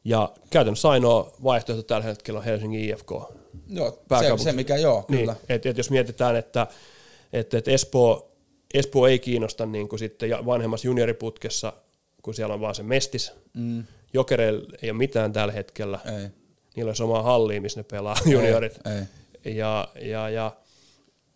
[0.04, 3.10] ja käytännössä ainoa vaihtoehto tällä hetkellä on Helsingin IFK.
[3.68, 5.36] Joo, se, se mikä joo, Niin, kyllä.
[5.48, 6.66] et, et jos mietitään, että
[7.32, 8.31] et, et Espoo,
[8.74, 11.72] Espoo ei kiinnosta niin kuin sitten vanhemmassa junioriputkessa,
[12.22, 13.32] kun siellä on vaan se mestis.
[13.54, 13.84] Mm.
[14.12, 15.98] Jokereilla ei ole mitään tällä hetkellä.
[16.04, 16.28] Ei.
[16.76, 18.78] Niillä on omaa hallia, missä ne pelaa juniorit.
[19.44, 19.54] ei.
[19.56, 20.52] Ja, ja, ja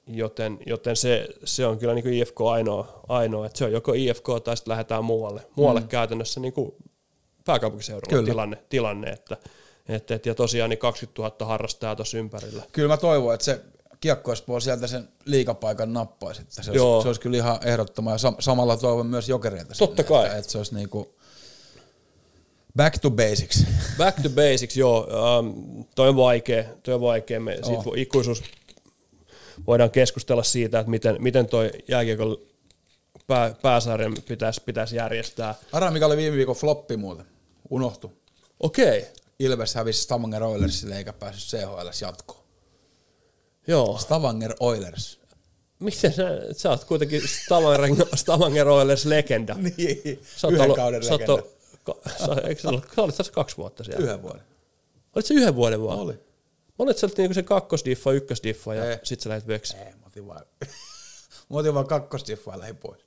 [0.07, 3.93] joten, joten se, se, on kyllä niin kuin IFK ainoa, ainoa, että se on joko
[3.93, 5.47] IFK tai sitten lähdetään muualle.
[5.57, 5.89] Muualle mm.
[5.89, 6.75] käytännössä niin kuin
[7.45, 8.25] pääkaupunkiseudulla Kyllä.
[8.25, 9.37] tilanne, tilanne että,
[9.89, 12.63] et, et, ja tosiaan niin 20 000 harrastajaa tuossa ympärillä.
[12.73, 13.61] Kyllä mä toivon, että se
[14.07, 16.43] Kiekko Espoo sieltä sen liikapaikan nappaisi.
[16.43, 16.95] Että se, Joo.
[16.95, 18.15] olisi, se olisi kyllä ihan ehdottomaa.
[18.15, 20.25] Ja sam- samalla toivon myös jokereilta Totta sinne, kai.
[20.27, 21.15] Että, että se olisi niinku
[22.77, 23.65] back to basics.
[23.99, 25.09] Back to basics, joo.
[25.39, 26.65] Um, toi on vaikea.
[26.83, 27.41] Toi on vaikea.
[27.41, 28.43] Me, siitä voi ikuisuus
[29.67, 32.37] voidaan keskustella siitä, että miten, miten toi jääkiekon
[33.27, 35.55] pää, pääsarjan pitäisi, pitäisi järjestää.
[35.73, 37.27] Arra, mikä oli viime viikon floppi muuten.
[37.71, 38.13] Unohtu.
[38.61, 39.07] Okei,
[39.39, 42.46] Ilves hävisi Stavanger Oilersille eikä päässyt CHL jatkoon.
[43.67, 43.99] Joo.
[43.99, 45.21] Stavanger Oilers.
[45.79, 46.25] miten sä,
[46.57, 49.55] sä oot kuitenkin Stavanger, Stavanger Oilers legenda.
[49.55, 51.33] Niin, Sä oot yhden ollut- kauden sä oot legenda.
[51.43, 51.57] ollut-
[52.19, 54.05] sä, eikö sä, ollut, sä olit tässä kaksi vuotta siellä.
[54.05, 54.43] Yhden vuoden.
[55.15, 55.99] Olit se yhden vuoden vaan?
[55.99, 56.13] Oli.
[56.13, 56.21] Mä
[56.79, 58.99] olit sä niinku se kakkosdiffa, ykkösdiffa ja Ei.
[59.03, 59.77] sit sä lähdet veksi.
[59.77, 60.41] Ei, mä otin vaan,
[61.51, 63.01] mä otin vaan kakkostiffaa ja lähdin pois.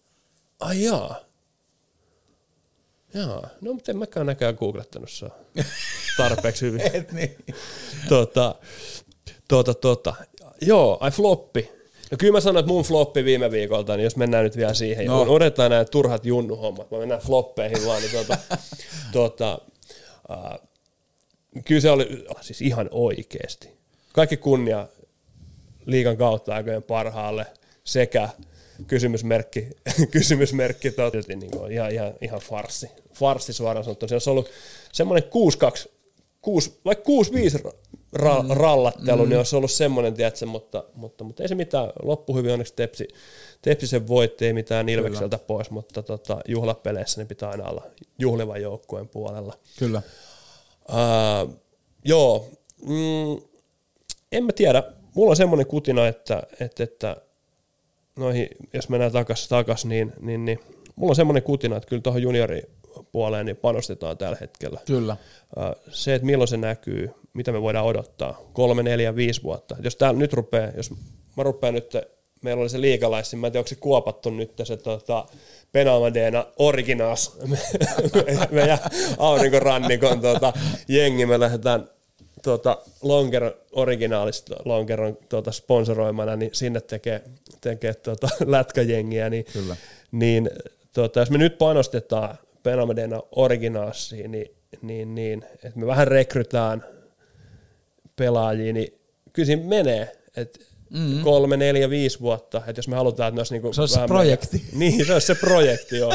[0.59, 1.15] Ai jaa.
[3.13, 5.29] Jaa, no mutta en mäkään näkään googlettanut saa
[6.17, 6.81] tarpeeksi hyvin.
[6.95, 7.35] Et niin.
[8.09, 8.55] tota,
[9.47, 10.15] tota, tota.
[10.61, 11.71] Joo, ai floppi.
[12.11, 15.05] No kyllä mä sanoin, että mun floppi viime viikolta, niin jos mennään nyt vielä siihen,
[15.05, 15.25] No.
[15.25, 15.31] no.
[15.31, 18.37] odotetaan nämä turhat junnuhommat, mä mennään floppeihin vaan, niin tota,
[19.11, 19.61] tota,
[20.29, 20.67] uh,
[21.65, 23.69] kyllä se oli siis ihan oikeesti.
[24.13, 24.87] Kaikki kunnia
[25.85, 27.45] liigan kautta aikojen parhaalle
[27.83, 28.29] sekä
[28.87, 29.67] kysymysmerkki,
[30.11, 32.89] kysymysmerkki toteutti niin kuin ihan, ihan, ihan farssi.
[33.13, 34.07] Farssi suoraan sanottuna.
[34.07, 34.49] Se olisi ollut
[34.91, 35.29] semmoinen
[35.87, 35.89] 6-2,
[36.41, 37.03] 6, vaikka
[37.67, 37.71] 6-5
[38.15, 38.49] ra- Mm.
[38.49, 41.89] rallattelu, niin olisi ollut semmoinen, tiedätkö, mutta, mutta, mutta, ei se mitään.
[42.03, 43.07] Loppu hyvin onneksi Tepsi,
[43.61, 47.83] Tepsi sen voitti, ei mitään Ilvekseltä pois, mutta tota, juhlapeleissä ne pitää aina olla
[48.19, 49.53] juhlivan joukkueen puolella.
[49.79, 50.01] Kyllä.
[50.89, 51.55] Uh,
[52.05, 52.47] joo,
[52.85, 53.41] mm,
[54.31, 54.83] en mä tiedä.
[55.15, 57.15] Mulla on semmoinen kutina, että, että, että
[58.15, 60.59] noihin, jos mennään takas, takas niin, niin, niin,
[60.95, 64.79] mulla on semmoinen kutina, että kyllä tuohon junioripuoleen niin panostetaan tällä hetkellä.
[64.85, 65.17] Kyllä.
[65.91, 69.75] Se, että milloin se näkyy, mitä me voidaan odottaa, kolme, neljä, viisi vuotta.
[69.83, 70.91] Jos tää nyt rupeaa, jos
[71.37, 71.97] mä rupean nyt,
[72.41, 75.25] meillä oli se liikalaissi, mä en tiedä, onko se kuopattu nyt se tota,
[75.71, 77.37] Penamadeena Originaas,
[78.51, 78.79] meidän
[79.17, 80.53] aurinkorannikon tota,
[80.87, 81.89] jengi, me lähdetään
[82.43, 87.21] tota, Lonkeron, originaalista Lonkeron tota, sponsoroimana, niin sinne tekee,
[87.61, 89.75] tekee tota, lätkäjengiä, niin, Kyllä.
[90.11, 90.49] niin
[90.93, 94.51] tota, jos me nyt panostetaan Penamadeena Originaasiin, niin,
[94.81, 96.85] niin, niin että me vähän rekrytään
[98.19, 98.99] pelaajia, niin
[99.33, 100.59] kyllä siinä menee, että
[100.89, 101.23] mm-hmm.
[101.23, 104.07] kolme, neljä, viisi vuotta, että jos me halutaan, että ne olisi niinku Se olisi se
[104.07, 104.57] projekti.
[104.57, 106.13] Meidän, niin, se olisi se projekti, joo.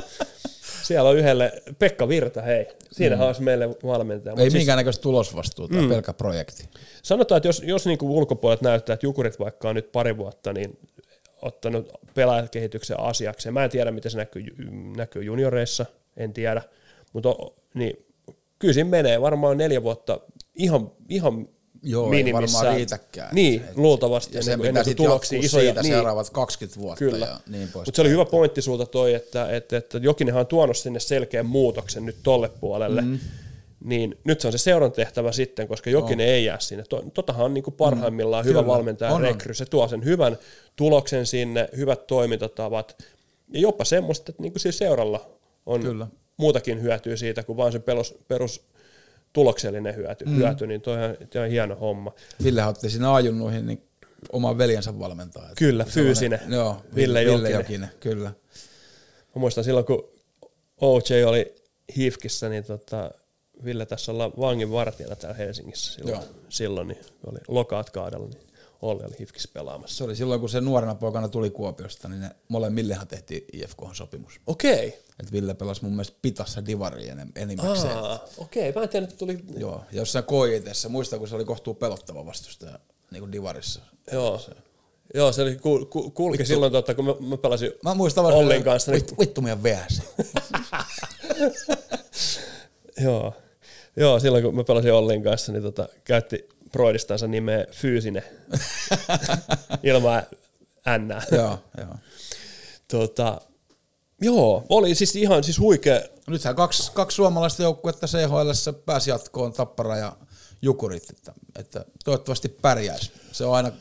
[0.83, 3.27] Siellä on yhdelle, Pekka Virta, hei, siinähän mm.
[3.27, 4.35] olisi meille valmentaja.
[4.39, 5.89] Ei siis, minkäännäköistä tulosvastuuta, mm.
[5.89, 6.65] pelkkä projekti.
[7.03, 10.79] Sanotaan, että jos, jos niinku ulkopuolet näyttää, että Jukurit vaikka on nyt pari vuotta, niin
[11.43, 13.53] ottanut pelaajakehityksen asiakseen.
[13.53, 14.45] Mä en tiedä, miten se näkyy,
[14.97, 15.87] näkyy junioreissa,
[16.17, 16.63] en tiedä,
[17.13, 17.29] mutta
[17.75, 18.07] niin,
[18.59, 20.21] kyllä siinä menee varmaan neljä vuotta
[20.55, 21.49] ihan, ihan
[21.87, 22.61] Joo, ei minimissään.
[22.63, 23.35] varmaan riitäkään.
[23.35, 24.37] Niin, Et- luultavasti.
[24.37, 25.65] Ja sen kuin- pitää sitten tuloksia isoja.
[25.65, 25.93] siitä niin.
[25.95, 27.27] seuraavat 20 vuotta Kyllä.
[27.27, 27.87] ja niin pois.
[27.87, 31.47] Mutta se oli hyvä pointti sulta toi, että, että, että Jokinenhan on tuonut sinne selkeän
[31.47, 33.01] muutoksen nyt tolle puolelle.
[33.03, 33.19] Mm.
[33.85, 36.85] Niin nyt se on se seuran tehtävä sitten, koska Jokinen ei jää sinne.
[36.89, 38.49] To- Totahan on niin kuin parhaimmillaan mm.
[38.49, 38.73] hyvä Kyllä.
[38.73, 39.23] valmentaja On, on.
[39.23, 39.55] rekry.
[39.55, 40.39] Se tuo sen hyvän
[40.77, 42.97] tuloksen sinne, hyvät toimintatavat.
[43.53, 45.31] Ja jopa semmoista, että niin kuin siinä seuralla
[45.67, 46.07] on Kyllä.
[46.37, 48.63] muutakin hyötyä siitä, kuin vaan se perus, perus
[49.35, 50.37] tuloksellinen hyöty, mm.
[50.37, 52.13] hyöty niin toi on, toi on hieno homma.
[52.45, 53.83] Ville otti siinä ajunnuihin niin
[54.33, 55.51] oman veljensä valmentaa.
[55.59, 56.41] Kyllä, fyysinen.
[56.49, 57.53] Joo, Ville Ville, Jokinen.
[57.53, 57.89] Jokinen.
[58.01, 58.33] kyllä.
[59.35, 60.09] Mä muistan silloin, kun
[60.81, 61.55] OJ oli
[61.97, 63.11] Hifkissä, niin tota,
[63.65, 66.25] Ville tässä ollaan vangin vartijana täällä Helsingissä silloin, Joo.
[66.49, 68.47] silloin niin oli lokaat kaudella, niin
[68.85, 69.97] Olli oli Hifkissä pelaamassa.
[69.97, 74.41] Se oli silloin, kun se nuorena poikana tuli Kuopiosta, niin ne molemmillehan tehtiin IFK-sopimus.
[74.47, 75.03] Okei.
[75.21, 77.97] Et Ville pelasi mun mielestä Pitassa Divari enem- enimmäkseen.
[78.39, 78.73] Okei.
[78.73, 79.39] Mä en tiedä, että tuli...
[79.57, 82.79] Joo, ja jossain koitessa, muistan kun se oli kohtuu pelottava vastustaja
[83.11, 83.81] niin kuin Divarissa.
[84.13, 84.41] Joo.
[85.15, 88.65] Joo, se oli, ku, ku, kulki silloin, totta, kun mä, mä pelasin Mä muistan Ollin
[88.65, 88.91] kanssa.
[88.91, 90.03] Niin, vittu, vittu meidän VS.
[93.05, 93.33] joo.
[93.97, 98.25] joo, silloin kun mä pelasin Ollin kanssa, niin tota, käytti Broidistansa nimeä Fyysinen
[99.83, 100.23] ilman
[100.99, 101.37] N.
[101.37, 101.97] joo, joo.
[102.89, 103.41] Tota,
[104.23, 106.01] joo, oli siis ihan siis huikea.
[106.27, 110.17] Nythän kaksi, kaksi suomalaista joukkuetta CHL pääsi jatkoon, Tappara ja
[110.63, 113.13] Jukurit, että, että toivottavasti pärjäisi.
[113.33, 113.73] Se on aina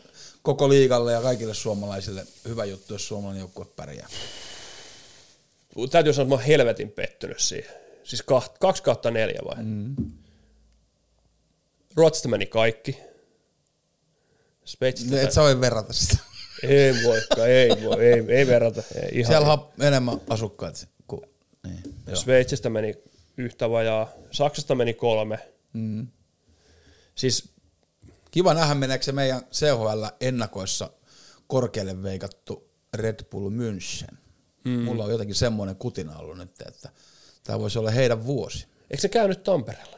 [0.41, 4.08] koko liigalle ja kaikille suomalaisille hyvä juttu, jos suomalainen joukkue pärjää.
[5.91, 7.74] Täytyy sanoa, että mä oon helvetin pettynyt siihen.
[8.04, 8.24] Siis
[8.60, 9.64] kaksi kautta neljä vai?
[9.64, 9.96] Mm.
[11.96, 13.00] Ruotsista meni kaikki.
[14.66, 16.18] Sveitsistä Et sä voi verrata sitä.
[16.64, 18.84] ei voikaan, ei voi, ei, ei verrata.
[18.96, 21.22] Ei, ihan Siellä on enemmän asukkaat kuin...
[21.68, 22.16] Niin, joo.
[22.16, 22.96] Sveitsistä meni
[23.38, 25.39] yhtä vajaa, Saksasta meni kolme.
[25.74, 26.08] Mm.
[27.16, 27.54] Siis
[28.34, 30.89] Kiva nähdä, meneekö se meidän CHL-ennakoissa
[31.48, 34.16] korkealle veikattu Red Bull München.
[34.64, 34.72] Mm.
[34.72, 36.89] Mulla on jotenkin semmoinen kutina ollut nyt, että
[37.44, 38.68] tämä voisi olla heidän vuosi.
[38.91, 39.98] eikö se käynyt Tampereella.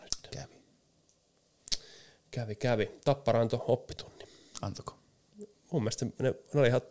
[2.35, 2.91] Kävi, kävi.
[3.05, 4.27] Tappara antoi oppitunnin.
[4.61, 4.97] Antako?
[5.71, 6.81] Mun mielestä ne, ne oli ihan,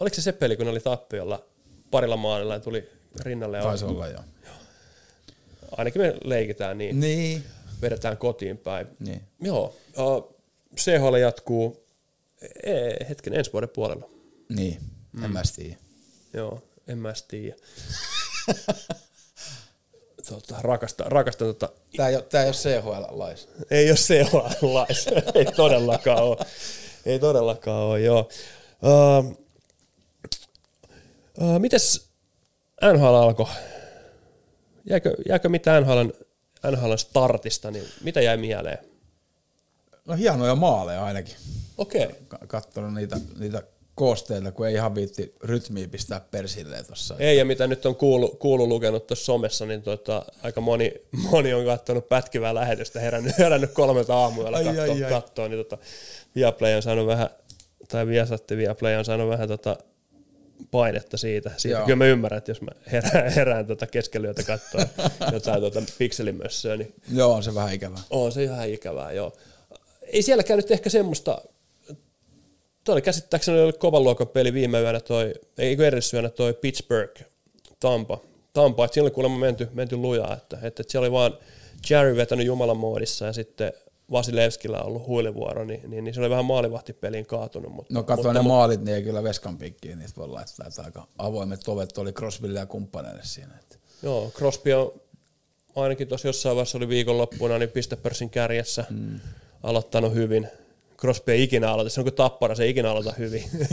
[0.00, 1.44] oliko se se peli, kun ne oli tappiolla
[1.90, 2.90] parilla maalilla ja tuli
[3.20, 4.22] rinnalle ja Taisi olla joo.
[5.76, 7.44] ainakin me leikitään niin, Niin.
[7.82, 8.86] vedetään kotiin päin.
[9.00, 9.22] niin.
[9.40, 10.36] Joo, uh,
[10.76, 11.86] CHL jatkuu
[12.62, 12.72] e,
[13.08, 14.10] hetken ensi vuoden puolella.
[14.48, 14.80] Niin,
[15.24, 15.76] en mä edes tiedä.
[16.32, 17.56] Joo, en mä tiedä.
[20.28, 23.48] tota, rakastan, rakastan tota, Tää ei ole, tää ei ole CHL-lais.
[23.70, 26.36] ei ole seuraanlaista, ei todellakaan ole.
[27.06, 28.28] Ei todellakaan ole, joo.
[28.82, 29.36] Uh,
[31.40, 32.08] uh, mites
[32.92, 33.46] NHL alkoi?
[34.90, 36.08] Jääkö, jääkö mitään NHL,
[36.70, 38.78] NHL startista, niin mitä jäi mieleen?
[40.04, 41.34] No hienoja maaleja ainakin.
[41.78, 42.04] Okei.
[42.04, 42.16] Okay.
[42.28, 43.62] Ka- Kattonut niitä, niitä
[43.94, 47.16] koosteita, kun ei ihan viitti rytmiä pistää persilleen tossa.
[47.18, 50.92] Ei, ja mitä nyt on kuullut, kuullut lukenut tuossa somessa, niin tota, aika moni,
[51.30, 55.10] moni on katsonut pätkivää lähetystä, herännyt, herännyt kolmelta aamuyöllä Ai, kattoo, ai, ai.
[55.10, 55.78] kattoo, niin tota,
[56.34, 57.30] Viaplay on saanut vähän,
[57.88, 59.76] tai Viasatti Viaplay on saanut vähän tota,
[60.70, 61.50] painetta siitä.
[61.56, 61.78] siitä.
[61.78, 61.84] Joo.
[61.86, 64.80] Kyllä mä ymmärrän, että jos mä herään, herään tota keskellä yötä katsoa
[65.32, 68.02] jotain tota pikselimössöä, niin Joo, on se vähän ikävää.
[68.10, 69.32] on se ihan ikävää, joo.
[70.02, 71.42] Ei sielläkään nyt ehkä semmoista,
[72.84, 77.22] toi oli käsittääkseni oli kovan luokan peli viime yönä toi, ei edellisyönä toi Pittsburgh,
[77.80, 78.20] Tampa.
[78.52, 81.38] Tampa, että siinä oli kuulemma menty, menty lujaa, että, että, että siellä oli vaan
[81.90, 83.72] Jerry vetänyt Jumalan moodissa ja sitten
[84.10, 87.72] Vasilevskillä on ollut huilivuoro, niin, niin, niin se oli vähän maalivahtipeliin kaatunut.
[87.72, 91.06] Mutta, No mutta, ne maalit, niin ei kyllä veskan pikkiin, niistä voi laittaa, että aika
[91.18, 93.54] avoimet ovet oli Crosbylle ja kumppaneille siinä.
[93.60, 93.76] Että.
[94.02, 94.92] Joo, Crosby on
[95.76, 99.20] ainakin tuossa jossain vaiheessa oli viikonloppuna niin pistepörssin kärjessä mm.
[99.62, 100.48] aloittanut hyvin.
[101.02, 103.44] Crosby ei ikinä aloita, se on kuin tappara, se ei ikinä aloita hyvin.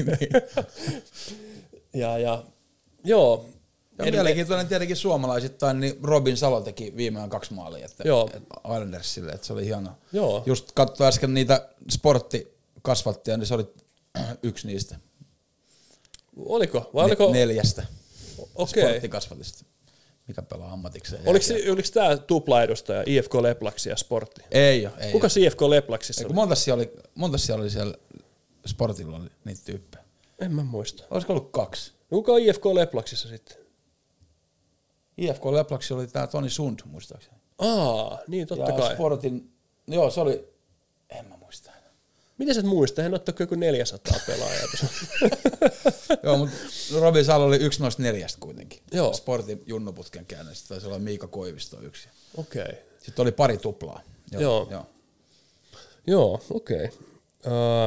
[1.93, 2.43] ja, ja
[3.03, 3.45] joo.
[3.97, 8.29] Ja Edelleen- mielenkiintoinen tietenkin suomalaisittain, niin Robin Salo teki viimeään kaksi maalia että, Joo.
[8.65, 9.91] Islandersille, että se oli hieno.
[10.13, 10.43] Joo.
[10.45, 13.67] Just katsoin äsken niitä sporttikasvattia, niin se oli
[14.43, 14.95] yksi niistä
[16.45, 16.89] Oliko?
[16.93, 17.33] Vai oliko?
[17.33, 17.85] neljästä
[18.55, 18.83] Okei.
[18.83, 19.65] sporttikasvatista,
[20.29, 21.21] mikä pelaa ammatikseen.
[21.25, 24.41] Oliko, se- oliko tämä tupla-edustaja IFK Leplaksi ja Sportti?
[24.51, 25.29] Ei ole, ei Kuka ole.
[25.29, 26.33] se IFK Leplaksissa oli?
[26.33, 27.93] monta siellä oli, monta siellä oli siellä
[28.65, 30.03] sportilla oli niitä tyyppejä.
[30.39, 31.03] En mä muista.
[31.11, 31.91] Olisiko ollut kaksi?
[32.11, 33.57] No Kuka on IFK Leplaksissa sitten?
[35.17, 37.35] IFK Leplaksi oli tää Toni Sund, muistaakseni.
[37.57, 38.93] Aa, niin totta ja kai.
[38.93, 39.51] Sportin,
[39.87, 40.47] joo se oli,
[41.09, 41.38] en mä.
[42.39, 43.01] Miten sä et muista?
[43.01, 44.67] Hän ottaa joku 400 pelaajaa
[46.23, 46.55] joo, mutta
[46.99, 48.79] Robin Salo oli yksi noista neljästä kuitenkin.
[48.91, 49.13] Joo.
[49.13, 52.09] Sportin junnuputken käynnistä, taisi olla Miika Koivisto yksi.
[52.37, 52.61] Okei.
[52.61, 52.75] Okay.
[52.97, 54.01] Sitten oli pari tuplaa.
[54.31, 54.67] Joo.
[54.71, 54.85] joo.
[56.07, 56.85] Joo, okei.
[56.85, 56.97] Okay.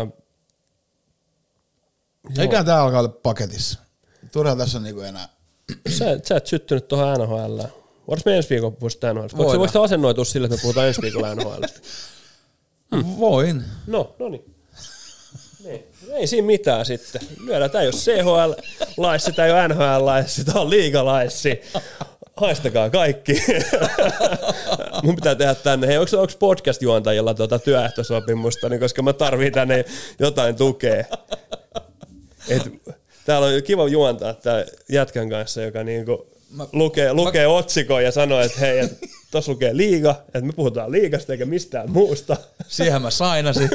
[0.05, 0.13] Uh,
[2.39, 3.79] Eikä tää alkaa olla paketissa.
[4.33, 5.29] Turha tässä on niinku enää.
[5.99, 7.61] sä, sä et syttynyt tuohon NHL.
[8.09, 9.23] Voisi me ensi viikon puhua sitä NHL?
[9.23, 9.55] Voiko Voidaan.
[9.55, 11.63] se voisi asennoitua sille, että me puhutaan ensi viikolla NHL?
[12.95, 13.19] Hmm.
[13.19, 13.65] Voin.
[13.87, 14.45] No, no niin.
[15.65, 15.85] Niin.
[16.13, 17.21] Ei siinä mitään sitten.
[17.45, 21.61] Lyödään, tämä ei ole CHL-laissi, tämä ei ole NHL-laissi, tämä on liigalaissi.
[22.37, 23.43] Haistakaa kaikki.
[25.03, 25.87] Mun pitää tehdä tänne.
[25.87, 29.85] Hei, onko, onko podcast-juontajilla tuota työehtosopimusta, niin koska mä tarviin tänne
[30.19, 31.05] jotain tukea.
[32.49, 32.63] Et,
[33.25, 38.41] täällä on kiva juontaa tää jätkän kanssa, joka niinku Mä- lukee, lukee otsikon ja sanoo,
[38.41, 38.99] että hei, et,
[39.31, 42.37] tossa lukee liiga, että me puhutaan liigasta eikä mistään muusta.
[42.69, 43.71] Siihen mä sainasin.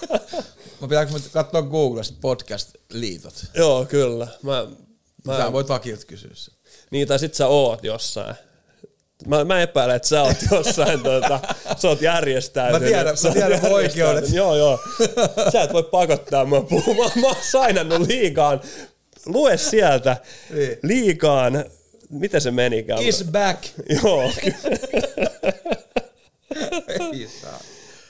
[0.80, 3.34] mä pitääkö mä katsoa Googlesta podcast-liitot?
[3.54, 4.26] Joo, kyllä.
[4.42, 5.32] Mä, Mä...
[5.32, 6.54] mä, Sä voit vakilta kysyä sen.
[6.90, 8.34] niin, tai sit sä oot jossain.
[9.26, 11.40] Mä, mä epäilen, että sä oot jossain, tuota,
[11.76, 12.82] sä oot järjestäytynyt.
[12.82, 14.32] Mä tiedän- Sä mä tiedän oikeudet.
[14.32, 14.78] Joo, joo.
[15.52, 17.10] Sä et voi pakottaa mua puhumaan.
[17.20, 18.60] Mä oon sainannut liikaan.
[19.26, 20.16] Lue sieltä
[20.54, 20.78] Niin.
[20.82, 21.64] liikaan.
[22.10, 23.02] Miten se menikään?
[23.02, 23.64] Is back.
[24.02, 24.22] Joo,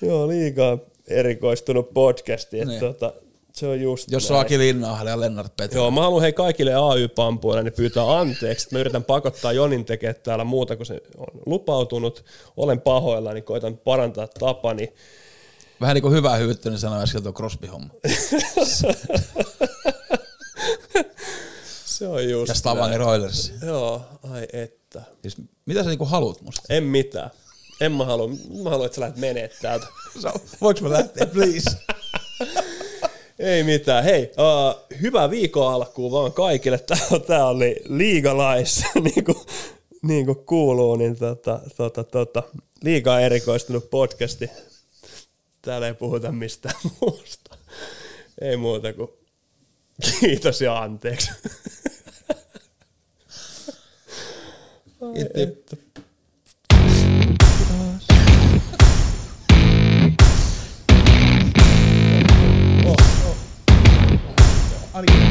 [0.02, 0.78] joo, liikaa
[1.08, 2.60] erikoistunut podcasti.
[2.60, 2.80] Että Niin.
[2.80, 3.12] tota,
[3.52, 4.40] se on just Jos näin.
[4.40, 5.78] Aki Linnahde ja Lennart Petri.
[5.78, 8.68] Joo, mä haluan hei kaikille AY-pampuille niin pyytää anteeksi.
[8.72, 12.24] Mä yritän pakottaa Jonin tekemään täällä muuta kuin se on lupautunut.
[12.56, 14.92] Olen pahoilla, niin koitan parantaa tapani.
[15.80, 17.88] Vähän niin kuin hyvää hyvyyttä, niin sanoi äsken tuo Crosby-homma.
[22.00, 23.52] Se on just Ja Stavanger Oilers.
[23.66, 25.02] Joo, ai että.
[25.22, 25.36] Siis,
[25.66, 26.62] mitä sä niinku haluat musta?
[26.68, 27.30] En mitään.
[27.80, 28.28] En mä halua.
[28.62, 29.86] Mä haluan, että sä lähdet menee täältä.
[30.60, 31.70] Voinko mä lähteä, please?
[33.38, 34.04] Ei mitään.
[34.04, 36.78] Hei, uh, hyvää viikon alkuun vaan kaikille.
[36.86, 39.38] Tää, tää oli liigalais, niin kuin,
[40.02, 42.42] niin kuin kuuluu, niin tota, tota, tota,
[42.82, 44.50] liikaa erikoistunut podcasti.
[45.62, 47.56] Täällä ei puhuta mistään muusta.
[48.40, 49.19] Ei muuta kuin
[50.00, 51.30] Kiitos ja anteeksi.
[55.00, 55.24] Ai,
[62.86, 63.36] oh, oh.
[64.94, 65.30] Oh,